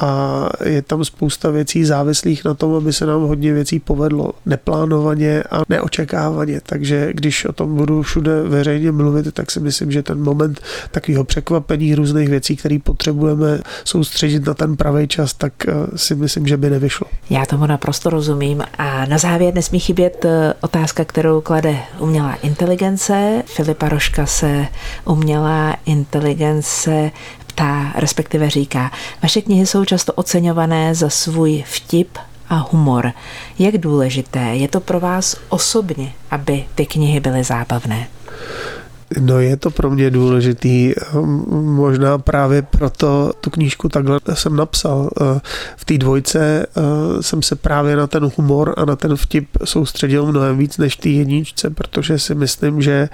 a 0.00 0.48
je 0.64 0.82
tam 0.82 1.04
spousta 1.04 1.50
věcí 1.50 1.84
závislých 1.84 2.44
na 2.44 2.54
tom, 2.54 2.74
aby 2.74 2.92
se 2.92 3.06
nám 3.06 3.22
hodně 3.22 3.52
věcí 3.52 3.78
povedlo 3.78 4.32
neplánovaně 4.46 5.42
a 5.50 5.62
neočekávaně. 5.68 6.60
Takže 6.66 7.12
když 7.12 7.44
o 7.44 7.52
tom 7.52 7.76
budu 7.76 8.02
všude 8.02 8.42
veřejně 8.42 8.92
mluvit, 8.92 9.34
tak 9.34 9.50
si 9.50 9.60
myslím, 9.60 9.92
že 9.92 10.02
ten 10.02 10.22
moment 10.22 10.60
takového 10.90 11.24
překvapení 11.24 11.94
různých 11.94 12.28
věcí, 12.28 12.56
které 12.56 12.78
potřebujeme 12.84 13.60
soustředit 13.84 14.46
na 14.46 14.54
ten 14.54 14.76
pravý 14.76 15.08
čas, 15.08 15.34
tak 15.34 15.52
eh, 15.68 15.72
si 15.96 16.14
myslím, 16.14 16.46
že 16.46 16.56
by 16.56 16.70
nevyšlo. 16.70 17.06
Já 17.30 17.46
tomu 17.46 17.66
naprosto 17.66 18.10
rozumím. 18.10 18.62
A 18.78 19.06
na 19.06 19.18
závěr 19.18 19.54
nesmí 19.54 19.80
chybět 19.80 20.24
eh, 20.24 20.54
otázka, 20.60 21.04
kterou 21.04 21.40
klade 21.40 21.76
umělá 21.98 22.34
inteligence. 22.34 23.42
Filipa 23.46 23.88
Roška 23.88 24.26
se 24.26 24.66
umělá 25.04 25.76
inteligence 25.86 27.10
ptá, 27.58 27.92
respektive 27.94 28.50
říká, 28.50 28.90
vaše 29.22 29.40
knihy 29.40 29.66
jsou 29.66 29.84
často 29.84 30.12
oceňované 30.12 30.94
za 30.94 31.10
svůj 31.10 31.64
vtip 31.66 32.08
a 32.48 32.68
humor. 32.70 33.12
Jak 33.58 33.78
důležité 33.78 34.38
je 34.38 34.68
to 34.68 34.80
pro 34.80 35.00
vás 35.00 35.36
osobně, 35.48 36.12
aby 36.30 36.64
ty 36.74 36.86
knihy 36.86 37.20
byly 37.20 37.44
zábavné? 37.44 38.08
No 39.20 39.40
je 39.40 39.56
to 39.56 39.70
pro 39.70 39.90
mě 39.90 40.10
důležitý. 40.10 40.92
Možná 41.50 42.18
právě 42.18 42.62
proto 42.62 43.32
tu 43.40 43.50
knížku 43.50 43.88
takhle 43.88 44.20
jsem 44.34 44.56
napsal. 44.56 45.10
V 45.76 45.84
té 45.84 45.98
dvojce 45.98 46.66
eh, 46.66 47.22
jsem 47.22 47.42
se 47.42 47.56
právě 47.56 47.96
na 47.96 48.06
ten 48.06 48.30
humor 48.36 48.74
a 48.76 48.84
na 48.84 48.96
ten 48.96 49.16
vtip 49.16 49.48
soustředil 49.64 50.26
mnohem 50.26 50.58
víc 50.58 50.78
než 50.78 50.94
v 50.94 51.00
té 51.00 51.08
jedničce, 51.08 51.70
protože 51.70 52.18
si 52.18 52.34
myslím, 52.34 52.82
že 52.82 53.08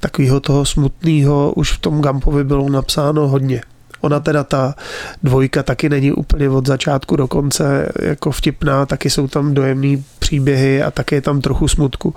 takového 0.00 0.40
toho 0.40 0.64
smutného 0.64 1.52
už 1.52 1.72
v 1.72 1.78
tom 1.78 2.02
Gampovi 2.02 2.44
bylo 2.44 2.68
napsáno 2.68 3.28
hodně. 3.28 3.62
Ona 4.00 4.20
teda 4.20 4.44
ta 4.44 4.74
dvojka 5.22 5.62
taky 5.62 5.88
není 5.88 6.12
úplně 6.12 6.50
od 6.50 6.66
začátku 6.66 7.16
do 7.16 7.28
konce 7.28 7.92
jako 8.02 8.30
vtipná, 8.30 8.86
taky 8.86 9.10
jsou 9.10 9.28
tam 9.28 9.54
dojemný 9.54 10.04
příběhy 10.18 10.82
a 10.82 10.90
taky 10.90 11.14
je 11.14 11.20
tam 11.20 11.40
trochu 11.40 11.68
smutku. 11.68 12.14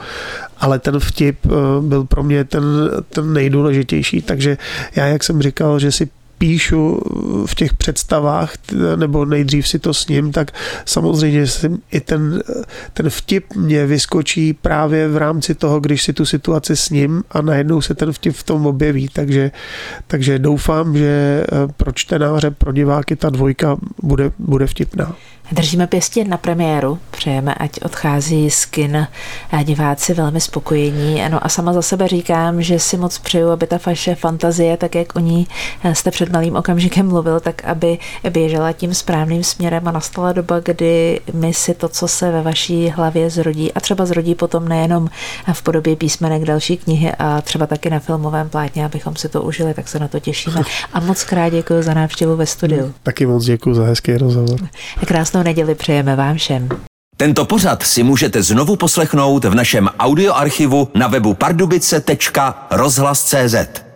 Ale 0.57 0.79
ten 0.79 0.99
vtip 0.99 1.45
eh, 1.45 1.49
byl 1.81 2.03
pro 2.03 2.23
mě 2.23 2.43
ten, 2.43 2.63
ten 3.09 3.33
nejdůležitější, 3.33 4.21
takže 4.21 4.57
já, 4.95 5.05
jak 5.05 5.23
jsem 5.23 5.41
říkal, 5.41 5.79
že 5.79 5.91
si 5.91 6.09
píšu 6.43 7.01
v 7.45 7.55
těch 7.55 7.73
představách, 7.73 8.53
nebo 8.95 9.25
nejdřív 9.25 9.67
si 9.67 9.79
to 9.79 9.93
s 9.93 10.07
ním, 10.07 10.31
tak 10.31 10.51
samozřejmě 10.85 11.45
i 11.91 11.99
ten, 11.99 12.43
ten 12.93 13.09
vtip 13.09 13.55
mě 13.55 13.85
vyskočí 13.85 14.53
právě 14.53 15.07
v 15.07 15.17
rámci 15.17 15.55
toho, 15.55 15.79
když 15.79 16.03
si 16.03 16.13
tu 16.13 16.25
situaci 16.25 16.75
s 16.75 16.89
ním 16.89 17.23
a 17.31 17.41
najednou 17.41 17.81
se 17.81 17.95
ten 17.95 18.13
vtip 18.13 18.35
v 18.35 18.43
tom 18.43 18.65
objeví. 18.65 19.07
Takže, 19.13 19.51
takže 20.07 20.39
doufám, 20.39 20.97
že 20.97 21.07
eh, 21.07 21.73
pro 21.77 21.91
čtenáře, 21.91 22.51
pro 22.51 22.71
diváky 22.71 23.15
ta 23.15 23.29
dvojka 23.29 23.77
bude, 24.01 24.31
bude 24.39 24.67
vtipná. 24.67 25.15
Držíme 25.51 25.87
pěstě 25.87 26.23
na 26.23 26.37
premiéru, 26.37 26.99
přejeme, 27.11 27.53
ať 27.55 27.81
odchází 27.81 28.49
z 28.49 28.65
kin 28.65 29.07
diváci 29.63 30.13
velmi 30.13 30.41
spokojení. 30.41 31.23
Ano, 31.23 31.45
a 31.45 31.49
sama 31.49 31.73
za 31.73 31.81
sebe 31.81 32.07
říkám, 32.07 32.61
že 32.61 32.79
si 32.79 32.97
moc 32.97 33.17
přeju, 33.17 33.49
aby 33.49 33.67
ta 33.67 33.79
vaše 33.85 34.15
fantazie, 34.15 34.77
tak 34.77 34.95
jak 34.95 35.15
o 35.15 35.19
ní 35.19 35.47
jste 35.93 36.11
před 36.11 36.29
malým 36.33 36.55
okamžikem 36.55 37.07
mluvil, 37.07 37.39
tak 37.39 37.65
aby 37.65 37.97
běžela 38.29 38.71
tím 38.71 38.93
správným 38.93 39.43
směrem 39.43 39.87
a 39.87 39.91
nastala 39.91 40.33
doba, 40.33 40.59
kdy 40.59 41.19
my 41.33 41.53
si 41.53 41.73
to, 41.73 41.89
co 41.89 42.07
se 42.07 42.31
ve 42.31 42.41
vaší 42.41 42.89
hlavě 42.89 43.29
zrodí 43.29 43.73
a 43.73 43.79
třeba 43.79 44.05
zrodí 44.05 44.35
potom 44.35 44.67
nejenom 44.67 45.09
v 45.53 45.61
podobě 45.61 45.95
písmenek 45.95 46.43
další 46.43 46.77
knihy 46.77 47.11
a 47.19 47.41
třeba 47.41 47.67
taky 47.67 47.89
na 47.89 47.99
filmovém 47.99 48.49
plátně, 48.49 48.85
abychom 48.85 49.15
si 49.15 49.29
to 49.29 49.41
užili, 49.41 49.73
tak 49.73 49.87
se 49.87 49.99
na 49.99 50.07
to 50.07 50.19
těšíme. 50.19 50.61
A 50.93 50.99
moc 50.99 51.23
krát 51.23 51.49
děkuji 51.49 51.83
za 51.83 51.93
návštěvu 51.93 52.35
ve 52.35 52.45
studiu. 52.45 52.93
Taky 53.03 53.25
moc 53.25 53.45
děkuji 53.45 53.73
za 53.73 53.83
hezký 53.83 54.17
rozhovor. 54.17 54.59
Krásnou 55.05 55.43
neděli 55.43 55.75
přejeme 55.75 56.15
vám 56.15 56.37
všem. 56.37 56.69
Tento 57.17 57.45
pořad 57.45 57.83
si 57.83 58.03
můžete 58.03 58.43
znovu 58.43 58.75
poslechnout 58.75 59.45
v 59.45 59.55
našem 59.55 59.89
audioarchivu 59.99 60.87
na 60.95 61.07
webu 61.07 61.33
pardubice.rozhlas.cz. 61.33 63.92